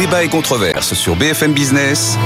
Débat 0.00 0.24
et 0.24 0.28
controverse 0.28 0.94
sur 0.94 1.14
BFM 1.14 1.52
Business. 1.52 2.16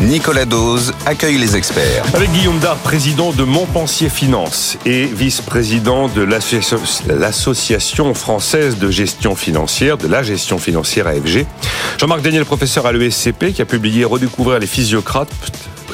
Nicolas 0.00 0.44
Dose 0.44 0.92
accueille 1.06 1.38
les 1.38 1.56
experts. 1.56 2.04
Avec 2.14 2.30
Guillaume 2.30 2.60
Dard, 2.60 2.76
président 2.76 3.32
de 3.32 3.42
Montpensier 3.42 4.08
Finance 4.08 4.78
et 4.86 5.06
vice-président 5.06 6.06
de 6.06 6.22
l'Association 6.22 8.14
française 8.14 8.78
de 8.78 8.92
gestion 8.92 9.34
financière, 9.34 9.98
de 9.98 10.06
la 10.06 10.22
gestion 10.22 10.58
financière 10.58 11.08
AFG. 11.08 11.46
Jean-Marc 11.98 12.22
Daniel, 12.22 12.44
professeur 12.44 12.86
à 12.86 12.92
l'ESCP, 12.92 13.52
qui 13.52 13.60
a 13.60 13.64
publié 13.64 14.04
Redécouvrir 14.04 14.60
les 14.60 14.68
physiocrates 14.68 15.30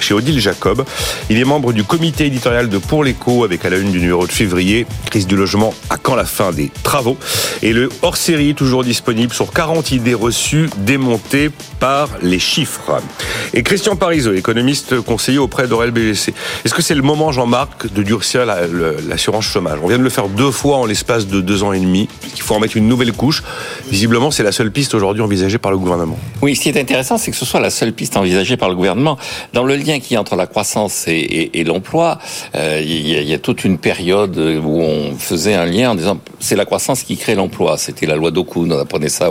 chez 0.02 0.14
Odile 0.14 0.40
Jacob. 0.40 0.84
Il 1.28 1.38
est 1.38 1.44
membre 1.44 1.72
du 1.72 1.84
comité 1.84 2.26
éditorial 2.26 2.68
de 2.68 2.78
Pour 2.78 3.04
l'écho 3.04 3.44
avec 3.44 3.64
à 3.64 3.70
la 3.70 3.78
une 3.78 3.92
du 3.92 4.00
numéro 4.00 4.26
de 4.26 4.32
février, 4.32 4.86
crise 5.06 5.26
du 5.26 5.36
logement 5.36 5.74
à 5.88 5.96
quand 5.96 6.14
la 6.14 6.24
fin 6.24 6.52
des 6.52 6.70
travaux. 6.82 7.16
Et 7.62 7.72
le 7.72 7.88
hors-série 8.02 8.54
toujours 8.54 8.84
disponible 8.84 9.32
sur 9.32 9.52
40 9.52 9.92
idées 9.92 10.14
reçues 10.14 10.68
démontées 10.78 11.50
par 11.78 12.08
les 12.22 12.38
chiffres. 12.38 13.00
Et 13.54 13.62
Christian 13.62 13.96
Parizeau, 13.96 14.32
économiste 14.32 15.00
conseiller 15.00 15.38
auprès 15.38 15.66
d'Aurel 15.66 15.90
BGC. 15.90 16.32
Est-ce 16.64 16.74
que 16.74 16.82
c'est 16.82 16.94
le 16.94 17.02
moment, 17.02 17.32
Jean-Marc, 17.32 17.92
de 17.92 18.02
durcir 18.02 18.44
l'assurance 19.08 19.44
chômage? 19.44 19.78
On 19.82 19.88
vient 19.88 19.98
de 19.98 20.02
le 20.02 20.10
faire 20.10 20.28
deux 20.28 20.50
fois 20.50 20.76
en 20.76 20.86
l'espace 20.86 21.26
de 21.26 21.40
deux 21.40 21.62
ans 21.62 21.72
et 21.72 21.80
demi. 21.80 22.08
Il 22.34 22.42
faut 22.42 22.54
en 22.54 22.60
mettre 22.60 22.76
une 22.76 22.88
nouvelle 22.88 23.12
couche. 23.12 23.42
Visiblement, 23.90 24.30
c'est 24.30 24.42
la 24.42 24.52
seule 24.52 24.70
piste 24.70 24.94
aujourd'hui 24.94 25.22
envisagée 25.22 25.58
par 25.58 25.70
le 25.70 25.78
gouvernement. 25.78 26.18
Oui, 26.42 26.54
ce 26.54 26.62
qui 26.62 26.68
est 26.68 26.80
intéressant, 26.80 27.18
c'est 27.18 27.30
que 27.30 27.36
ce 27.36 27.44
soit 27.44 27.60
la 27.60 27.70
seule 27.70 27.92
piste 27.92 28.16
envisagée 28.16 28.56
par 28.56 28.68
le 28.68 28.76
gouvernement. 28.76 29.18
Dans 29.52 29.64
le 29.64 29.76
lien 29.76 29.89
qui 29.98 30.16
entre 30.16 30.36
la 30.36 30.46
croissance 30.46 31.04
et, 31.08 31.64
l'emploi, 31.64 32.18
euh, 32.54 32.80
il, 32.84 33.08
y 33.08 33.34
a, 33.34 33.38
toute 33.38 33.64
une 33.64 33.78
période 33.78 34.38
où 34.38 34.80
on 34.80 35.16
faisait 35.18 35.54
un 35.54 35.66
lien 35.66 35.90
en 35.90 35.94
disant 35.94 36.18
c'est 36.38 36.56
la 36.56 36.64
croissance 36.64 37.02
qui 37.02 37.16
crée 37.16 37.34
l'emploi. 37.34 37.76
C'était 37.78 38.06
la 38.06 38.16
loi 38.16 38.30
d'Okun, 38.30 38.70
on 38.70 38.78
apprenait 38.78 39.08
ça 39.08 39.30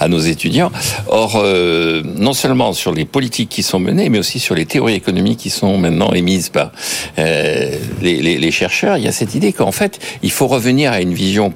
à 0.00 0.08
nos 0.08 0.18
étudiants. 0.18 0.72
Or, 1.08 1.36
euh, 1.36 2.02
non 2.04 2.32
seulement 2.32 2.72
sur 2.72 2.92
les 2.92 3.04
politiques 3.04 3.48
qui 3.48 3.62
sont 3.62 3.78
menées, 3.78 4.08
mais 4.08 4.18
aussi 4.18 4.40
sur 4.40 4.54
les 4.54 4.66
théories 4.66 4.94
économiques 4.94 5.38
qui 5.38 5.50
sont 5.50 5.78
maintenant 5.78 6.12
émises 6.12 6.48
par 6.48 6.72
euh, 7.18 7.76
les 8.00 8.50
chercheurs, 8.50 8.96
il 8.96 9.04
y 9.04 9.08
a 9.08 9.12
cette 9.12 9.34
idée 9.34 9.52
qu'en 9.52 9.72
fait, 9.72 9.98
il 10.22 10.30
faut 10.30 10.46
revenir 10.46 10.92
à 10.92 11.00
une 11.00 11.14
vision 11.14 11.54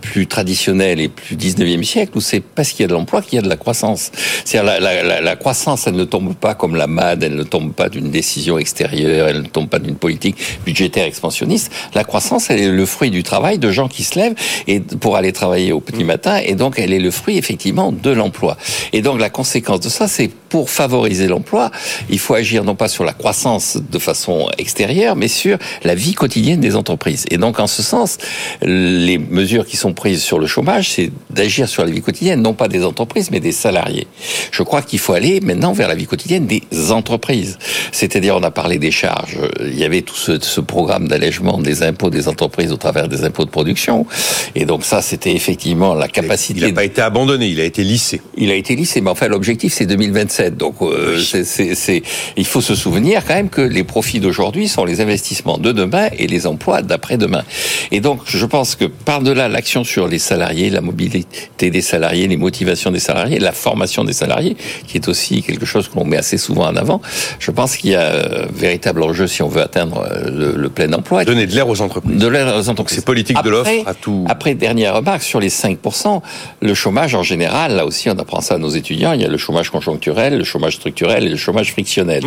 plus 0.00 0.26
traditionnel 0.26 1.00
et 1.00 1.08
plus 1.08 1.36
19e 1.36 1.82
siècle 1.82 2.12
où 2.16 2.20
c'est 2.20 2.40
parce 2.40 2.70
qu'il 2.70 2.80
y 2.80 2.84
a 2.84 2.88
de 2.88 2.94
l'emploi 2.94 3.22
qu'il 3.22 3.36
y 3.36 3.38
a 3.38 3.42
de 3.42 3.48
la 3.48 3.56
croissance. 3.56 4.10
C'est-à-dire 4.44 4.80
la, 4.80 5.02
la, 5.02 5.20
la, 5.20 5.36
croissance, 5.36 5.86
elle 5.86 5.94
ne 5.94 6.04
tombe 6.04 6.34
pas 6.34 6.54
comme 6.54 6.74
la 6.76 6.86
MAD, 6.86 7.22
elle 7.22 7.36
ne 7.36 7.42
tombe 7.42 7.72
pas 7.72 7.88
d'une 7.88 8.10
décision 8.10 8.58
extérieure, 8.58 9.28
elle 9.28 9.42
ne 9.42 9.48
tombe 9.48 9.68
pas 9.68 9.78
d'une 9.78 9.96
politique 9.96 10.36
budgétaire 10.64 11.06
expansionniste. 11.06 11.72
La 11.94 12.04
croissance, 12.04 12.50
elle 12.50 12.60
est 12.60 12.70
le 12.70 12.86
fruit 12.86 13.10
du 13.10 13.22
travail 13.22 13.58
de 13.58 13.70
gens 13.70 13.88
qui 13.88 14.04
se 14.04 14.18
lèvent 14.18 14.34
et 14.66 14.80
pour 14.80 15.16
aller 15.16 15.32
travailler 15.32 15.72
au 15.72 15.80
petit 15.80 16.04
matin 16.04 16.40
et 16.44 16.54
donc 16.54 16.78
elle 16.78 16.92
est 16.92 16.98
le 16.98 17.10
fruit 17.10 17.38
effectivement 17.38 17.92
de 17.92 18.10
l'emploi. 18.10 18.56
Et 18.92 19.02
donc 19.02 19.20
la 19.20 19.30
conséquence 19.30 19.80
de 19.80 19.88
ça, 19.88 20.08
c'est 20.08 20.28
pour 20.28 20.70
favoriser 20.70 21.28
l'emploi, 21.28 21.70
il 22.08 22.18
faut 22.18 22.34
agir 22.34 22.64
non 22.64 22.74
pas 22.74 22.88
sur 22.88 23.04
la 23.04 23.12
croissance 23.12 23.78
de 23.78 23.98
façon 23.98 24.48
extérieure, 24.58 25.14
mais 25.16 25.28
sur 25.28 25.58
la 25.84 25.94
vie 25.94 26.14
quotidienne 26.14 26.60
des 26.60 26.74
entreprises. 26.76 27.24
Et 27.30 27.38
donc 27.38 27.60
en 27.60 27.66
ce 27.66 27.82
sens, 27.82 28.18
les 28.62 29.18
mesures 29.18 29.64
qui 29.66 29.76
sont 29.76 29.89
sur 30.16 30.38
le 30.38 30.46
chômage, 30.46 30.90
c'est 30.90 31.10
d'agir 31.30 31.68
sur 31.68 31.84
la 31.84 31.90
vie 31.90 32.02
quotidienne, 32.02 32.42
non 32.42 32.54
pas 32.54 32.68
des 32.68 32.84
entreprises, 32.84 33.30
mais 33.30 33.40
des 33.40 33.52
salariés. 33.52 34.06
Je 34.50 34.62
crois 34.62 34.82
qu'il 34.82 34.98
faut 34.98 35.12
aller 35.12 35.40
maintenant 35.40 35.72
vers 35.72 35.88
la 35.88 35.94
vie 35.94 36.06
quotidienne 36.06 36.46
des 36.46 36.62
entreprises. 36.90 37.58
C'est-à-dire, 37.92 38.36
on 38.36 38.42
a 38.42 38.50
parlé 38.50 38.78
des 38.78 38.90
charges. 38.90 39.38
Il 39.60 39.78
y 39.78 39.84
avait 39.84 40.02
tout 40.02 40.16
ce, 40.16 40.40
ce 40.40 40.60
programme 40.60 41.08
d'allègement 41.08 41.58
des 41.58 41.82
impôts 41.82 42.10
des 42.10 42.28
entreprises 42.28 42.72
au 42.72 42.76
travers 42.76 43.08
des 43.08 43.24
impôts 43.24 43.44
de 43.44 43.50
production. 43.50 44.06
Et 44.54 44.64
donc 44.64 44.84
ça, 44.84 45.02
c'était 45.02 45.34
effectivement 45.34 45.94
la 45.94 46.08
capacité. 46.08 46.60
Il 46.60 46.66
n'a 46.66 46.72
pas 46.72 46.84
été 46.84 47.02
abandonné, 47.02 47.46
il 47.48 47.60
a 47.60 47.64
été 47.64 47.84
lissé. 47.84 48.20
Il 48.36 48.50
a 48.50 48.54
été 48.54 48.74
lissé, 48.74 49.00
mais 49.00 49.10
enfin, 49.10 49.28
l'objectif, 49.28 49.72
c'est 49.72 49.86
2027. 49.86 50.56
Donc, 50.56 50.76
euh, 50.82 51.18
c'est, 51.20 52.02
il 52.36 52.46
faut 52.46 52.60
se 52.60 52.74
souvenir 52.74 53.24
quand 53.26 53.34
même 53.34 53.50
que 53.50 53.60
les 53.60 53.84
profits 53.84 54.20
d'aujourd'hui 54.20 54.68
sont 54.68 54.84
les 54.84 55.00
investissements 55.00 55.58
de 55.58 55.72
demain 55.72 56.08
et 56.18 56.26
les 56.26 56.46
emplois 56.46 56.82
d'après-demain. 56.82 57.44
Et 57.90 58.00
donc, 58.00 58.20
je 58.26 58.46
pense 58.46 58.74
que 58.74 58.84
par-delà 58.84 59.48
l'action 59.48 59.79
sur 59.84 60.08
les 60.08 60.18
salariés, 60.18 60.70
la 60.70 60.80
mobilité 60.80 61.70
des 61.70 61.80
salariés, 61.80 62.28
les 62.28 62.36
motivations 62.36 62.90
des 62.90 63.00
salariés, 63.00 63.38
la 63.38 63.52
formation 63.52 64.04
des 64.04 64.12
salariés, 64.12 64.56
qui 64.86 64.98
est 64.98 65.08
aussi 65.08 65.42
quelque 65.42 65.66
chose 65.66 65.88
qu'on 65.88 66.04
met 66.04 66.16
assez 66.16 66.38
souvent 66.38 66.66
en 66.66 66.76
avant. 66.76 67.00
Je 67.38 67.50
pense 67.50 67.76
qu'il 67.76 67.90
y 67.90 67.94
a 67.94 68.00
un 68.00 68.14
euh, 68.14 68.46
véritable 68.52 69.02
enjeu 69.02 69.26
si 69.26 69.42
on 69.42 69.48
veut 69.48 69.62
atteindre 69.62 70.06
euh, 70.10 70.54
le, 70.56 70.68
plein 70.68 70.92
emploi. 70.92 71.24
Donner 71.24 71.46
de 71.46 71.54
l'air 71.54 71.68
aux 71.68 71.80
entreprises. 71.80 72.16
De 72.16 72.28
l'air 72.28 72.56
aux 72.56 72.68
entreprises. 72.68 72.96
C'est 72.96 73.04
politique 73.04 73.42
de 73.42 73.50
l'offre 73.50 73.70
à 73.86 73.94
tout. 73.94 74.24
Après, 74.28 74.54
dernière 74.54 74.94
remarque, 74.94 75.22
sur 75.22 75.40
les 75.40 75.50
5%, 75.50 76.20
le 76.60 76.74
chômage 76.74 77.14
en 77.14 77.22
général, 77.22 77.76
là 77.76 77.86
aussi 77.86 78.08
on 78.10 78.18
apprend 78.18 78.40
ça 78.40 78.54
à 78.54 78.58
nos 78.58 78.68
étudiants, 78.68 79.12
il 79.12 79.22
y 79.22 79.24
a 79.24 79.28
le 79.28 79.38
chômage 79.38 79.70
conjoncturel, 79.70 80.38
le 80.38 80.44
chômage 80.44 80.76
structurel 80.76 81.26
et 81.26 81.28
le 81.28 81.36
chômage 81.36 81.72
frictionnel. 81.72 82.24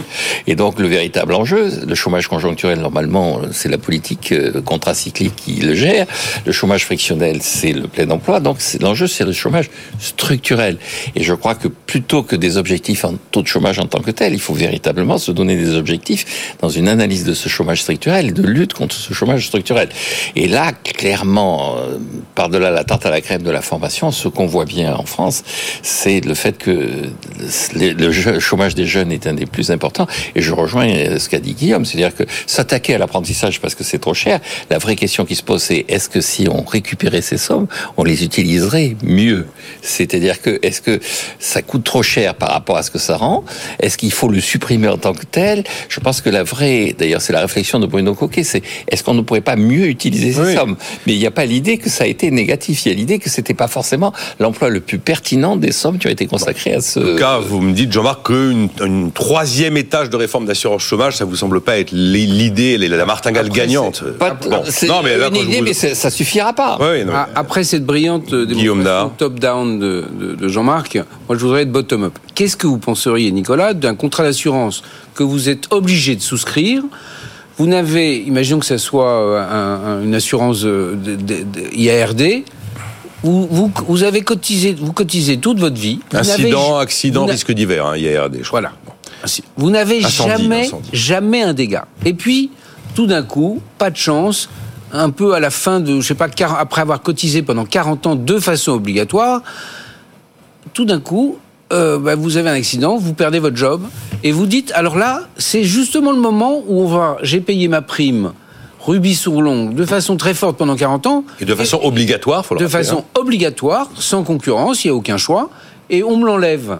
Et 0.47 0.55
donc 0.55 0.79
le 0.79 0.87
véritable 0.87 1.33
enjeu, 1.33 1.69
le 1.85 1.95
chômage 1.95 2.27
conjoncturel, 2.27 2.79
normalement, 2.79 3.41
c'est 3.51 3.69
la 3.69 3.77
politique 3.77 4.31
euh, 4.31 4.61
contracyclique 4.61 5.35
qui 5.35 5.53
le 5.61 5.75
gère. 5.75 6.05
Le 6.45 6.51
chômage 6.51 6.85
frictionnel, 6.85 7.41
c'est 7.43 7.73
le 7.73 7.87
plein 7.87 8.09
emploi. 8.09 8.39
Donc 8.39 8.57
l'enjeu, 8.79 9.07
c'est 9.07 9.25
le 9.25 9.33
chômage 9.33 9.69
structurel. 9.99 10.77
Et 11.15 11.23
je 11.23 11.33
crois 11.33 11.55
que 11.55 11.67
plutôt 11.67 12.23
que 12.23 12.35
des 12.35 12.57
objectifs 12.57 13.03
en 13.03 13.15
taux 13.31 13.41
de 13.41 13.47
chômage 13.47 13.79
en 13.79 13.85
tant 13.85 13.99
que 13.99 14.11
tel, 14.11 14.33
il 14.33 14.39
faut 14.39 14.53
véritablement 14.53 15.17
se 15.17 15.31
donner 15.31 15.57
des 15.57 15.75
objectifs 15.75 16.55
dans 16.61 16.69
une 16.69 16.87
analyse 16.87 17.25
de 17.25 17.33
ce 17.33 17.49
chômage 17.49 17.81
structurel 17.81 18.33
de 18.33 18.43
lutte 18.43 18.73
contre 18.73 18.95
ce 18.95 19.13
chômage 19.13 19.45
structurel. 19.45 19.89
Et 20.35 20.47
là, 20.47 20.71
clairement, 20.71 21.75
euh, 21.77 21.97
par-delà 22.33 22.71
la 22.71 22.83
tarte 22.85 23.05
à 23.05 23.11
la 23.11 23.19
crème 23.19 23.43
de 23.43 23.51
la 23.51 23.61
formation, 23.61 24.11
ce 24.11 24.29
qu'on 24.29 24.45
voit 24.45 24.65
bien 24.65 24.95
en 24.95 25.05
France, 25.05 25.43
c'est 25.81 26.21
le 26.21 26.35
fait 26.35 26.57
que 26.57 27.09
le 27.75 28.39
chômage 28.39 28.73
des 28.73 28.85
jeunes 28.85 29.11
est 29.11 29.27
un 29.27 29.33
des 29.33 29.45
plus 29.45 29.69
importants. 29.69 30.07
Et 30.35 30.41
je 30.41 30.53
rejoins 30.53 31.19
ce 31.19 31.27
qu'a 31.27 31.39
dit 31.39 31.53
Guillaume, 31.53 31.83
c'est-à-dire 31.83 32.15
que 32.15 32.23
s'attaquer 32.47 32.95
à 32.95 32.97
l'apprentissage 32.97 33.59
parce 33.59 33.75
que 33.75 33.83
c'est 33.83 33.99
trop 33.99 34.13
cher, 34.13 34.39
la 34.69 34.77
vraie 34.77 34.95
question 34.95 35.25
qui 35.25 35.35
se 35.35 35.43
pose, 35.43 35.61
c'est 35.61 35.85
est-ce 35.89 36.07
que 36.07 36.21
si 36.21 36.47
on 36.49 36.63
récupérait 36.63 37.21
ces 37.21 37.32
sommes, 37.37 37.67
on 37.97 38.03
les 38.03 38.23
utiliserait 38.23 38.95
mieux. 39.03 39.45
C'est-à-dire 39.81 40.41
que 40.41 40.59
est-ce 40.61 40.81
que 40.81 40.99
ça 41.39 41.61
coûte 41.61 41.83
trop 41.83 42.03
cher 42.03 42.35
par 42.35 42.49
rapport 42.49 42.77
à 42.77 42.83
ce 42.83 42.91
que 42.91 42.99
ça 42.99 43.17
rend? 43.17 43.43
Est-ce 43.79 43.97
qu'il 43.97 44.11
faut 44.11 44.29
le 44.29 44.39
supprimer 44.39 44.87
en 44.87 44.97
tant 44.97 45.13
que 45.13 45.25
tel? 45.25 45.63
Je 45.89 45.99
pense 45.99 46.21
que 46.21 46.29
la 46.29 46.43
vraie, 46.43 46.95
d'ailleurs, 46.97 47.21
c'est 47.21 47.33
la 47.33 47.41
réflexion 47.41 47.79
de 47.79 47.85
Bruno 47.85 48.15
Coquet, 48.15 48.43
c'est 48.43 48.61
est-ce 48.87 49.03
qu'on 49.03 49.13
ne 49.13 49.21
pourrait 49.21 49.41
pas 49.41 49.55
mieux 49.55 49.87
utiliser 49.87 50.33
ces 50.33 50.55
sommes? 50.55 50.75
Mais 51.05 51.13
il 51.13 51.19
n'y 51.19 51.27
a 51.27 51.31
pas 51.31 51.45
l'idée 51.45 51.77
que 51.77 51.89
ça 51.89 52.03
a 52.03 52.07
été 52.07 52.31
négatif. 52.31 52.85
Il 52.85 52.89
y 52.89 52.91
a 52.91 52.95
l'idée 52.95 53.19
que 53.19 53.29
c'était 53.29 53.53
pas 53.53 53.67
forcément 53.67 54.13
l'emploi 54.39 54.69
le 54.69 54.79
plus 54.79 54.99
pertinent 54.99 55.55
des 55.55 55.71
sommes 55.71 55.97
qui 55.97 56.07
ont 56.07 56.11
été 56.11 56.25
consacrées 56.25 56.73
à 56.73 56.81
ce. 56.81 56.99
En 56.99 57.03
tout 57.03 57.15
cas, 57.17 57.39
vous 57.39 57.61
me 57.61 57.73
dites, 57.73 57.91
Jean-Marc, 57.91 58.27
qu'une 58.27 58.69
une 58.83 59.11
troisième 59.11 59.77
étage 59.77 60.09
de 60.09 60.15
réforme 60.15 60.45
d'assurance 60.45 60.83
chômage, 60.83 61.17
ça 61.17 61.25
vous 61.25 61.35
semble 61.35 61.61
pas 61.61 61.77
être 61.77 61.91
l'idée, 61.91 62.77
la 62.77 63.05
martingale 63.05 63.49
gagnante 63.49 64.03
Non, 64.87 65.01
mais 65.03 65.15
une 65.15 65.35
idée, 65.35 65.61
mais 65.61 65.73
ça 65.73 66.09
suffira 66.09 66.53
pas. 66.53 66.77
Ah, 66.79 67.22
après 67.35 67.63
cette 67.63 67.85
brillante 67.85 68.33
démonstration 68.33 69.11
top-down 69.17 69.79
de, 69.79 70.47
Jean-Marc, 70.47 70.95
moi 71.27 71.37
je 71.37 71.43
voudrais 71.43 71.63
être 71.63 71.71
bottom-up. 71.71 72.13
Qu'est-ce 72.35 72.57
que 72.57 72.67
vous 72.67 72.77
penseriez, 72.77 73.31
Nicolas, 73.31 73.73
d'un 73.73 73.95
contrat 73.95 74.23
d'assurance 74.23 74.83
que 75.15 75.23
vous 75.23 75.49
êtes 75.49 75.71
obligé 75.71 76.15
de 76.15 76.21
souscrire? 76.21 76.83
Vous 77.57 77.67
n'avez, 77.67 78.17
imaginons 78.21 78.59
que 78.59 78.65
ce 78.65 78.77
soit 78.77 79.11
euh, 79.11 80.03
une 80.03 80.15
assurance 80.15 80.63
euh, 80.65 80.95
IARD, 81.73 82.43
vous, 83.21 83.71
vous, 83.87 84.03
avez 84.03 84.21
cotisé, 84.21 84.75
vous 84.77 84.91
cotisez 84.91 85.37
toute 85.37 85.59
votre 85.59 85.77
vie. 85.77 85.99
Incident, 86.11 86.77
accident, 86.77 87.25
risque 87.25 87.51
divers, 87.53 87.85
hein, 87.85 87.97
IARD. 87.97 88.39
Je 88.41 88.49
voilà. 88.49 88.73
Vous 89.55 89.69
n'avez 89.69 90.01
jamais, 90.01 90.69
jamais 90.91 91.41
un 91.41 91.53
dégât. 91.53 91.85
Et 92.05 92.13
puis, 92.13 92.51
tout 92.95 93.07
d'un 93.07 93.23
coup, 93.23 93.61
pas 93.77 93.89
de 93.89 93.95
chance, 93.95 94.49
un 94.93 95.09
peu 95.09 95.33
à 95.33 95.39
la 95.39 95.49
fin 95.49 95.79
de, 95.79 95.99
je 95.99 96.07
sais 96.07 96.15
pas, 96.15 96.27
après 96.57 96.81
avoir 96.81 97.01
cotisé 97.01 97.41
pendant 97.41 97.65
40 97.65 98.07
ans 98.07 98.15
de 98.15 98.39
façon 98.39 98.73
obligatoire, 98.73 99.41
tout 100.73 100.85
d'un 100.85 100.99
coup, 100.99 101.39
euh, 101.73 101.97
bah, 101.97 102.15
vous 102.15 102.37
avez 102.37 102.49
un 102.49 102.53
accident, 102.53 102.97
vous 102.97 103.13
perdez 103.13 103.39
votre 103.39 103.57
job, 103.57 103.81
et 104.23 104.31
vous 104.31 104.45
dites, 104.45 104.71
alors 104.75 104.95
là, 104.95 105.27
c'est 105.37 105.63
justement 105.63 106.11
le 106.11 106.19
moment 106.19 106.63
où 106.67 106.81
on 106.81 106.87
va, 106.87 107.17
j'ai 107.23 107.41
payé 107.41 107.67
ma 107.67 107.81
prime 107.81 108.33
rubis 108.79 109.15
sur 109.15 109.41
l'ongle 109.41 109.75
de 109.75 109.85
façon 109.85 110.17
très 110.17 110.33
forte 110.33 110.57
pendant 110.57 110.75
40 110.75 111.07
ans. 111.07 111.23
Et 111.39 111.45
de 111.45 111.55
façon 111.55 111.79
obligatoire, 111.81 112.45
faut 112.45 112.53
le 112.53 112.61
De 112.61 112.67
façon 112.67 112.99
hein. 112.99 113.19
obligatoire, 113.19 113.89
sans 113.95 114.23
concurrence, 114.23 114.83
il 114.83 114.87
n'y 114.87 114.91
a 114.91 114.95
aucun 114.95 115.17
choix, 115.17 115.49
et 115.89 116.03
on 116.03 116.17
me 116.17 116.25
l'enlève. 116.25 116.79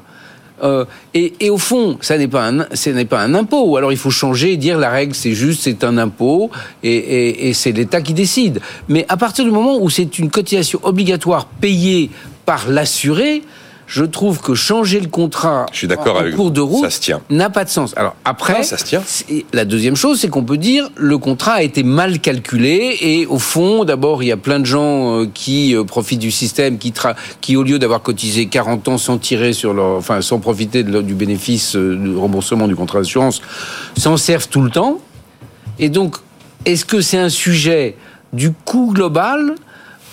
Euh, 0.63 0.85
et, 1.13 1.49
au 1.49 1.57
fond, 1.57 1.97
ça 2.01 2.17
n'est 2.17 2.27
pas 2.27 2.47
un, 2.47 2.65
ce 2.73 2.89
n'est 2.89 3.05
pas 3.05 3.21
un 3.21 3.33
impôt. 3.33 3.77
Alors 3.77 3.91
il 3.91 3.97
faut 3.97 4.09
changer 4.09 4.53
et 4.53 4.57
dire 4.57 4.77
la 4.77 4.89
règle, 4.89 5.13
c'est 5.13 5.33
juste, 5.33 5.63
c'est 5.63 5.83
un 5.83 5.97
impôt 5.97 6.49
et, 6.83 7.51
c'est 7.53 7.71
l'État 7.71 8.01
qui 8.01 8.13
décide. 8.13 8.61
Mais 8.87 9.05
à 9.09 9.17
partir 9.17 9.45
du 9.45 9.51
moment 9.51 9.77
où 9.81 9.89
c'est 9.89 10.19
une 10.19 10.29
cotisation 10.29 10.79
obligatoire 10.83 11.45
payée 11.45 12.09
par 12.45 12.69
l'assuré, 12.69 13.43
je 13.87 14.03
trouve 14.03 14.39
que 14.39 14.53
changer 14.53 14.99
le 14.99 15.07
contrat 15.07 15.65
je 15.71 15.79
suis 15.79 15.87
d'accord 15.87 16.17
en, 16.17 16.35
cours 16.35 16.51
de 16.51 16.61
route 16.61 16.85
n'a 17.29 17.49
pas 17.49 17.63
de 17.63 17.69
sens. 17.69 17.93
Alors 17.95 18.15
après, 18.25 18.63
ça 18.63 18.77
se 18.77 18.85
tient. 18.85 19.03
la 19.53 19.65
deuxième 19.65 19.95
chose, 19.95 20.19
c'est 20.19 20.29
qu'on 20.29 20.43
peut 20.43 20.57
dire 20.57 20.89
le 20.95 21.17
contrat 21.17 21.53
a 21.53 21.61
été 21.61 21.83
mal 21.83 22.19
calculé 22.19 22.97
et 23.01 23.25
au 23.25 23.39
fond, 23.39 23.83
d'abord, 23.85 24.23
il 24.23 24.27
y 24.27 24.31
a 24.31 24.37
plein 24.37 24.59
de 24.59 24.65
gens 24.65 25.21
euh, 25.21 25.25
qui 25.33 25.75
euh, 25.75 25.83
profitent 25.83 26.19
du 26.19 26.31
système, 26.31 26.77
qui, 26.77 26.93
qui 27.41 27.55
au 27.55 27.63
lieu 27.63 27.79
d'avoir 27.79 28.01
cotisé 28.01 28.47
40 28.47 28.87
ans 28.87 28.97
sans 28.97 29.17
tirer 29.17 29.53
sur 29.53 29.73
leur, 29.73 29.97
enfin, 29.97 30.21
sans 30.21 30.39
profiter 30.39 30.83
du 30.83 31.13
bénéfice 31.13 31.75
euh, 31.75 31.95
du 31.95 32.15
remboursement 32.15 32.67
du 32.67 32.75
contrat 32.75 32.99
d'assurance, 32.99 33.41
s'en 33.97 34.17
servent 34.17 34.47
tout 34.47 34.61
le 34.61 34.69
temps. 34.69 34.99
Et 35.79 35.89
donc, 35.89 36.17
est-ce 36.65 36.85
que 36.85 37.01
c'est 37.01 37.17
un 37.17 37.29
sujet 37.29 37.95
du 38.31 38.51
coût 38.51 38.91
global 38.93 39.55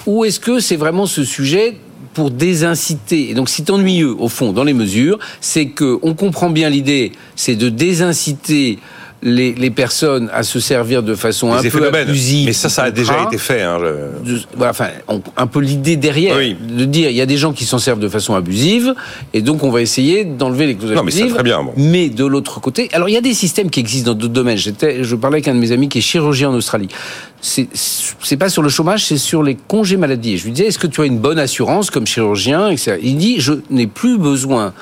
ou 0.07 0.25
est-ce 0.25 0.41
que 0.41 0.61
c'est 0.61 0.77
vraiment 0.77 1.07
ce 1.07 1.25
sujet 1.25 1.77
pour 2.15 2.31
désinciter. 2.31 3.31
Et 3.31 3.35
donc, 3.35 3.49
c'est 3.49 3.71
ennuyeux, 3.71 4.15
au 4.19 4.29
fond, 4.29 4.53
dans 4.53 4.65
les 4.65 4.73
mesures, 4.73 5.19
c'est 5.41 5.67
que 5.67 5.99
on 6.03 6.15
comprend 6.15 6.51
bien 6.51 6.69
l'idée, 6.69 7.13
c'est 7.37 7.57
de 7.57 7.69
désinciter 7.69 8.79
les, 9.23 9.53
les, 9.53 9.71
personnes 9.71 10.31
à 10.33 10.43
se 10.43 10.61
servir 10.61 11.03
de 11.03 11.15
façon 11.15 11.53
un 11.53 11.63
peu 11.63 11.95
abusive. 11.95 12.47
Mais 12.47 12.53
ça, 12.53 12.69
ça 12.69 12.85
a 12.85 12.91
déjà 12.91 13.25
été 13.25 13.39
fait. 13.39 13.63
Hein, 13.63 13.79
voilà, 14.57 14.71
enfin, 14.71 14.89
un 15.37 15.47
peu 15.47 15.61
l'idée 15.61 15.97
derrière 15.97 16.37
de 16.37 16.85
dire 16.85 17.11
il 17.11 17.17
y 17.17 17.21
a 17.21 17.27
des 17.27 17.37
gens 17.37 17.53
qui 17.53 17.65
s'en 17.65 17.79
servent 17.79 18.01
de 18.01 18.09
façon 18.09 18.35
abusive 18.35 18.95
et 19.35 19.43
donc 19.43 19.63
on 19.63 19.71
va 19.71 19.83
essayer 19.83 20.25
d'enlever 20.25 20.67
les 20.67 20.75
causes 20.75 20.93
abusives. 20.93 21.27
Mais, 21.27 21.31
très 21.31 21.43
bien, 21.43 21.61
mais 21.77 22.09
de 22.09 22.25
l'autre 22.25 22.61
côté, 22.61 22.89
alors 22.93 23.09
il 23.09 23.13
y 23.13 23.19
a 23.19 23.23
des 23.23 23.35
systèmes 23.35 23.71
qui 23.71 23.81
existent 23.81 24.13
dans 24.13 24.19
d'autres 24.19 24.33
domaines. 24.33 24.57
J'étais, 24.57 25.05
je 25.05 25.17
parlais 25.17 25.37
avec 25.37 25.49
un 25.49 25.55
de 25.55 25.61
mes 25.61 25.73
amis 25.73 25.89
qui 25.89 25.99
est 25.99 26.03
chirurgien 26.03 26.51
en 26.51 26.55
Australie. 26.55 26.89
C'est, 27.43 27.69
c'est 27.75 28.37
pas 28.37 28.51
sur 28.51 28.63
le 28.63 28.69
chômage, 28.69 29.07
c'est 29.07 29.17
sur 29.17 29.43
les 29.43 29.55
congés 29.55 29.97
maladie. 29.97 30.37
je 30.37 30.45
lui 30.45 30.53
disais 30.53 30.69
est-ce 30.69 30.79
que 30.79 30.87
tu 30.87 31.01
as 31.01 31.07
une 31.07 31.19
bonne 31.19 31.39
assurance 31.39 31.91
comme 31.91 32.07
chirurgien 32.07 32.75
Il 33.03 33.17
dit 33.17 33.41
je 33.41 33.55
n'ai 33.71 33.87
plus 33.87 34.19
besoin 34.19 34.73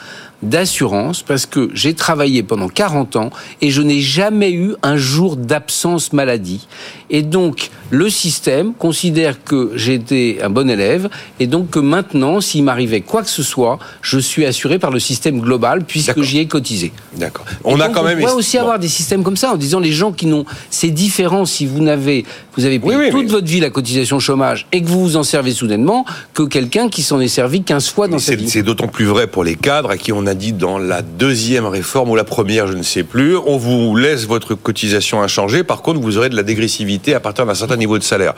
d'assurance 0.42 1.22
parce 1.22 1.46
que 1.46 1.70
j'ai 1.74 1.94
travaillé 1.94 2.42
pendant 2.42 2.68
40 2.68 3.16
ans 3.16 3.30
et 3.60 3.70
je 3.70 3.82
n'ai 3.82 4.00
jamais 4.00 4.52
eu 4.52 4.74
un 4.82 4.96
jour 4.96 5.36
d'absence 5.36 6.12
maladie. 6.12 6.66
Et 7.10 7.22
donc, 7.22 7.70
le 7.90 8.10
système 8.10 8.74
considère 8.74 9.42
que 9.42 9.72
j'étais 9.74 10.38
un 10.42 10.50
bon 10.50 10.68
élève 10.68 11.08
et 11.40 11.46
donc 11.46 11.70
que 11.70 11.78
maintenant, 11.78 12.40
s'il 12.40 12.64
m'arrivait 12.64 13.00
quoi 13.00 13.22
que 13.22 13.30
ce 13.30 13.42
soit, 13.42 13.78
je 14.02 14.18
suis 14.18 14.44
assuré 14.44 14.78
par 14.78 14.90
le 14.90 15.00
système 15.00 15.40
global 15.40 15.84
puisque 15.84 16.20
j'y 16.22 16.38
ai 16.38 16.46
cotisé. 16.46 16.92
D'accord. 17.16 17.46
On 17.64 17.80
a 17.80 17.88
quand 17.88 18.02
même. 18.02 18.18
On 18.18 18.22
pourrait 18.22 18.34
aussi 18.34 18.58
avoir 18.58 18.78
des 18.78 18.88
systèmes 18.88 19.22
comme 19.22 19.36
ça 19.36 19.52
en 19.52 19.56
disant 19.56 19.80
les 19.80 19.92
gens 19.92 20.12
qui 20.12 20.26
n'ont. 20.26 20.44
C'est 20.70 20.90
différent 20.90 21.46
si 21.46 21.66
vous 21.66 21.80
n'avez. 21.80 22.24
Vous 22.56 22.64
avez 22.64 22.78
payé 22.78 23.10
toute 23.10 23.30
votre 23.30 23.46
vie 23.46 23.60
la 23.60 23.70
cotisation 23.70 24.18
chômage 24.18 24.66
et 24.72 24.82
que 24.82 24.88
vous 24.88 25.00
vous 25.00 25.16
en 25.16 25.22
servez 25.22 25.52
soudainement 25.52 26.04
que 26.34 26.42
quelqu'un 26.42 26.88
qui 26.88 27.02
s'en 27.02 27.20
est 27.20 27.28
servi 27.28 27.62
15 27.62 27.88
fois 27.88 28.08
dans 28.08 28.18
sa 28.18 28.34
vie. 28.34 28.50
C'est 28.50 28.62
d'autant 28.62 28.88
plus 28.88 29.04
vrai 29.04 29.26
pour 29.26 29.44
les 29.44 29.54
cadres 29.54 29.90
à 29.90 29.96
qui 29.96 30.12
on 30.12 30.26
dit 30.34 30.52
dans 30.52 30.78
la 30.78 31.02
deuxième 31.02 31.66
réforme 31.66 32.10
ou 32.10 32.16
la 32.16 32.24
première, 32.24 32.66
je 32.66 32.74
ne 32.74 32.82
sais 32.82 33.02
plus, 33.02 33.36
on 33.36 33.56
vous 33.56 33.96
laisse 33.96 34.26
votre 34.26 34.54
cotisation 34.54 35.22
inchangée. 35.22 35.64
Par 35.64 35.82
contre, 35.82 36.00
vous 36.00 36.18
aurez 36.18 36.28
de 36.28 36.36
la 36.36 36.42
dégressivité 36.42 37.14
à 37.14 37.20
partir 37.20 37.46
d'un 37.46 37.54
certain 37.54 37.76
niveau 37.76 37.98
de 37.98 38.02
salaire. 38.02 38.34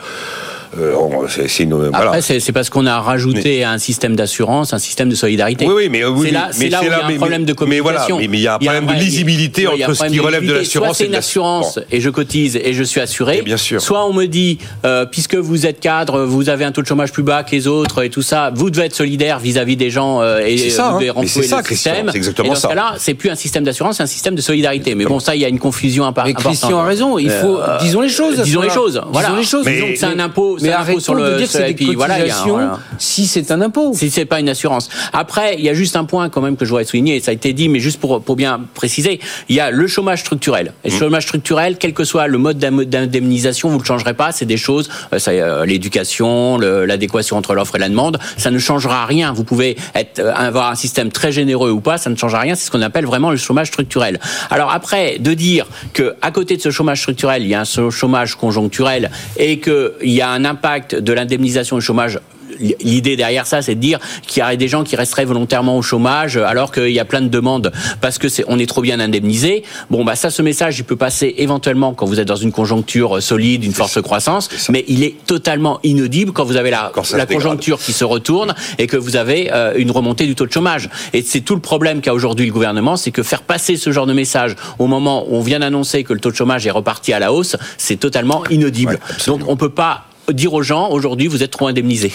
Euh, 0.77 0.95
c'est 1.27 1.67
Après, 1.93 2.21
c'est 2.21 2.51
parce 2.51 2.69
qu'on 2.69 2.85
a 2.85 2.99
rajouté 2.99 3.63
un 3.63 3.77
système 3.77 4.15
d'assurance, 4.15 4.73
un 4.73 4.79
système 4.79 5.09
de 5.09 5.15
solidarité. 5.15 5.65
Oui, 5.65 5.73
oui, 5.75 5.89
mais 5.89 6.05
oui, 6.05 6.27
c'est 6.27 6.33
là, 6.33 6.49
mais 6.57 6.69
là 6.69 6.79
où 6.81 6.85
il 6.85 6.89
y 6.89 6.93
a 6.93 7.05
un 7.05 7.15
problème 7.15 7.45
de 7.45 7.53
communication. 7.53 8.17
Mais, 8.17 8.27
voilà, 8.27 8.29
mais, 8.29 8.37
il 8.37 8.41
y 8.41 8.47
a 8.47 8.55
un 8.55 8.59
problème 8.59 8.85
de 8.87 8.93
lisibilité 8.93 9.67
entre 9.67 9.93
ce 9.93 10.05
qui 10.05 10.19
relève 10.19 10.45
de 10.45 10.53
l'assurance 10.53 10.99
une 11.01 11.15
assurance 11.15 11.79
et 11.91 11.99
je 11.99 12.09
cotise 12.09 12.55
et 12.55 12.73
je 12.73 12.83
suis 12.83 13.01
assuré. 13.01 13.41
bien 13.41 13.57
sûr. 13.57 13.81
Soit 13.81 14.05
on 14.05 14.13
me 14.13 14.25
dit, 14.25 14.59
euh, 14.85 15.05
puisque 15.05 15.35
vous 15.35 15.65
êtes 15.65 15.79
cadre, 15.79 16.23
vous 16.23 16.49
avez 16.49 16.63
un 16.63 16.71
taux 16.71 16.81
de 16.81 16.87
chômage 16.87 17.11
plus 17.11 17.23
bas 17.23 17.43
que 17.43 17.51
les 17.51 17.67
autres 17.67 18.03
et 18.03 18.09
tout 18.09 18.21
ça, 18.21 18.51
vous 18.53 18.69
devez 18.69 18.85
être 18.85 18.95
solidaire 18.95 19.39
vis-à-vis 19.39 19.75
des 19.75 19.89
gens 19.89 20.21
euh, 20.21 20.39
et 20.39 20.57
ça, 20.69 20.89
vous 20.89 20.99
devez 20.99 21.09
hein. 21.09 21.13
renflouer 21.15 21.47
le 21.47 21.63
système. 21.63 22.09
C'est 22.11 22.17
exactement 22.17 22.47
et 22.47 22.49
dans 22.49 22.55
ce 22.55 22.67
cas-là, 22.67 22.95
c'est 22.97 23.13
plus 23.13 23.29
un 23.29 23.35
système 23.35 23.63
d'assurance, 23.63 23.97
c'est 23.97 24.03
un 24.03 24.07
système 24.07 24.35
de 24.35 24.41
solidarité. 24.41 24.95
Mais 24.95 25.05
bon, 25.05 25.19
ça, 25.19 25.35
il 25.35 25.41
y 25.41 25.45
a 25.45 25.49
une 25.49 25.59
confusion 25.59 26.05
importante. 26.05 26.33
Mais 26.35 26.43
Christian 26.43 26.79
a 26.79 26.85
raison. 26.85 27.17
Il 27.17 27.29
faut, 27.29 27.59
disons 27.81 28.01
les 28.01 28.09
choses. 28.09 28.39
Disons 28.41 28.61
les 28.61 28.69
choses. 28.69 29.01
Voilà. 29.11 29.29
Disons 29.29 29.39
les 29.39 29.45
choses. 29.45 29.95
C'est 29.95 30.05
un 30.05 30.19
impôt, 30.19 30.57
sur 30.99 31.15
le 31.15 31.37
dire 31.37 31.47
que 31.47 31.51
c'est 31.51 31.73
des 31.73 31.95
cotisations 31.95 32.71
si 32.97 33.27
c'est 33.27 33.51
un 33.51 33.61
impôt. 33.61 33.93
Si 33.93 34.09
c'est 34.09 34.25
pas 34.25 34.39
une 34.39 34.49
assurance. 34.49 34.89
Après, 35.13 35.55
il 35.57 35.65
y 35.65 35.69
a 35.69 35.73
juste 35.73 35.95
un 35.95 36.05
point 36.05 36.29
quand 36.29 36.41
même 36.41 36.57
que 36.57 36.65
je 36.65 36.69
voudrais 36.69 36.85
souligner, 36.85 37.15
et 37.17 37.19
ça 37.19 37.31
a 37.31 37.33
été 37.33 37.53
dit, 37.53 37.69
mais 37.69 37.79
juste 37.79 37.99
pour, 37.99 38.21
pour 38.21 38.35
bien 38.35 38.61
préciser, 38.73 39.19
il 39.49 39.55
y 39.55 39.59
a 39.59 39.71
le 39.71 39.87
chômage 39.87 40.21
structurel. 40.21 40.73
Et 40.83 40.89
le 40.89 40.95
mmh. 40.95 40.99
chômage 40.99 41.23
structurel, 41.23 41.77
quel 41.77 41.93
que 41.93 42.03
soit 42.03 42.27
le 42.27 42.37
mode 42.37 42.57
d'indemnisation, 42.57 43.69
vous 43.69 43.75
ne 43.75 43.81
le 43.81 43.85
changerez 43.85 44.13
pas, 44.13 44.31
c'est 44.31 44.45
des 44.45 44.57
choses, 44.57 44.89
euh, 45.13 45.19
euh, 45.27 45.65
l'éducation, 45.65 46.57
l'adéquation 46.57 47.37
entre 47.37 47.53
l'offre 47.53 47.75
et 47.75 47.79
la 47.79 47.89
demande, 47.89 48.19
ça 48.37 48.51
ne 48.51 48.59
changera 48.59 49.05
rien. 49.05 49.33
Vous 49.33 49.43
pouvez 49.43 49.77
être, 49.95 50.19
euh, 50.19 50.33
avoir 50.33 50.71
un 50.71 50.75
système 50.75 51.11
très 51.11 51.31
généreux 51.31 51.71
ou 51.71 51.81
pas, 51.81 51.97
ça 51.97 52.09
ne 52.09 52.15
changera 52.15 52.39
rien, 52.39 52.55
c'est 52.55 52.65
ce 52.65 52.71
qu'on 52.71 52.81
appelle 52.81 53.05
vraiment 53.05 53.31
le 53.31 53.37
chômage 53.37 53.67
structurel. 53.67 54.19
Alors 54.49 54.71
après, 54.71 55.17
de 55.19 55.33
dire 55.33 55.67
que 55.93 56.15
à 56.21 56.31
côté 56.31 56.57
de 56.57 56.61
ce 56.61 56.71
chômage 56.71 57.01
structurel, 57.01 57.43
il 57.43 57.49
y 57.49 57.55
a 57.55 57.61
un 57.61 57.89
chômage 57.89 58.35
conjoncturel 58.35 59.11
et 59.37 59.59
qu'il 59.59 59.91
y 60.03 60.21
a 60.21 60.29
un 60.29 60.45
impact 60.51 60.95
de 60.95 61.13
l'indemnisation 61.13 61.77
du 61.77 61.81
chômage 61.81 62.19
l'idée 62.59 63.15
derrière 63.15 63.47
ça, 63.47 63.61
c'est 63.61 63.75
de 63.75 63.79
dire 63.79 63.99
qu'il 64.27 64.41
y 64.41 64.43
aurait 64.43 64.57
des 64.57 64.67
gens 64.67 64.83
qui 64.83 64.95
resteraient 64.95 65.25
volontairement 65.25 65.77
au 65.77 65.81
chômage 65.81 66.37
alors 66.37 66.71
qu'il 66.71 66.91
y 66.91 66.99
a 66.99 67.05
plein 67.05 67.21
de 67.21 67.27
demandes 67.27 67.71
parce 68.01 68.17
que 68.17 68.29
c'est 68.29 68.43
on 68.47 68.59
est 68.59 68.65
trop 68.65 68.81
bien 68.81 68.99
indemnisé. 68.99 69.63
Bon 69.89 70.03
bah 70.03 70.15
ça, 70.15 70.29
ce 70.29 70.41
message, 70.41 70.79
il 70.79 70.83
peut 70.83 70.95
passer 70.95 71.33
éventuellement 71.37 71.93
quand 71.93 72.05
vous 72.05 72.19
êtes 72.19 72.27
dans 72.27 72.35
une 72.35 72.51
conjoncture 72.51 73.21
solide, 73.21 73.63
une 73.63 73.73
forte 73.73 74.01
croissance, 74.01 74.49
mais 74.69 74.85
il 74.87 75.03
est 75.03 75.15
totalement 75.25 75.79
inaudible 75.83 76.31
quand 76.31 76.43
vous 76.43 76.57
avez 76.57 76.71
la, 76.71 76.91
la 77.13 77.25
conjoncture 77.25 77.79
qui 77.79 77.93
se 77.93 78.03
retourne 78.03 78.53
et 78.77 78.87
que 78.87 78.97
vous 78.97 79.15
avez 79.15 79.51
euh, 79.53 79.73
une 79.77 79.91
remontée 79.91 80.25
du 80.25 80.35
taux 80.35 80.45
de 80.45 80.51
chômage. 80.51 80.89
Et 81.13 81.21
c'est 81.21 81.41
tout 81.41 81.55
le 81.55 81.61
problème 81.61 82.01
qu'a 82.01 82.13
aujourd'hui 82.13 82.45
le 82.45 82.53
gouvernement, 82.53 82.97
c'est 82.97 83.11
que 83.11 83.23
faire 83.23 83.41
passer 83.41 83.77
ce 83.77 83.91
genre 83.91 84.05
de 84.05 84.13
message 84.13 84.55
au 84.79 84.87
moment 84.87 85.25
où 85.27 85.35
on 85.35 85.41
vient 85.41 85.59
d'annoncer 85.59 86.03
que 86.03 86.13
le 86.13 86.19
taux 86.19 86.31
de 86.31 86.35
chômage 86.35 86.65
est 86.67 86.71
reparti 86.71 87.13
à 87.13 87.19
la 87.19 87.33
hausse, 87.33 87.55
c'est 87.77 87.97
totalement 87.97 88.43
inaudible. 88.49 88.99
Donc 89.27 89.41
on 89.47 89.55
peut 89.55 89.69
pas 89.69 90.05
dire 90.33 90.53
aux 90.53 90.63
gens 90.63 90.89
aujourd'hui 90.89 91.27
vous 91.27 91.43
êtes 91.43 91.51
trop 91.51 91.67
indemnisés. 91.67 92.11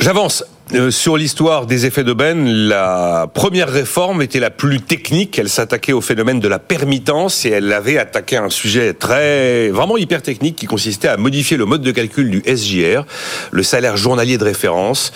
J'avance. 0.00 0.44
Euh, 0.74 0.90
sur 0.90 1.16
l'histoire 1.16 1.64
des 1.64 1.86
effets 1.86 2.04
d'aubaine, 2.04 2.46
la 2.46 3.26
première 3.32 3.70
réforme 3.70 4.20
était 4.20 4.38
la 4.38 4.50
plus 4.50 4.80
technique. 4.80 5.38
Elle 5.38 5.48
s'attaquait 5.48 5.94
au 5.94 6.02
phénomène 6.02 6.40
de 6.40 6.48
la 6.48 6.58
permittance 6.58 7.46
et 7.46 7.50
elle 7.50 7.72
avait 7.72 7.96
attaqué 7.96 8.36
un 8.36 8.50
sujet 8.50 8.92
très, 8.92 9.70
vraiment 9.70 9.96
hyper 9.96 10.20
technique 10.20 10.56
qui 10.56 10.66
consistait 10.66 11.08
à 11.08 11.16
modifier 11.16 11.56
le 11.56 11.64
mode 11.64 11.80
de 11.80 11.90
calcul 11.90 12.30
du 12.30 12.42
SJR, 12.46 13.06
le 13.50 13.62
salaire 13.62 13.96
journalier 13.96 14.36
de 14.36 14.44
référence. 14.44 15.10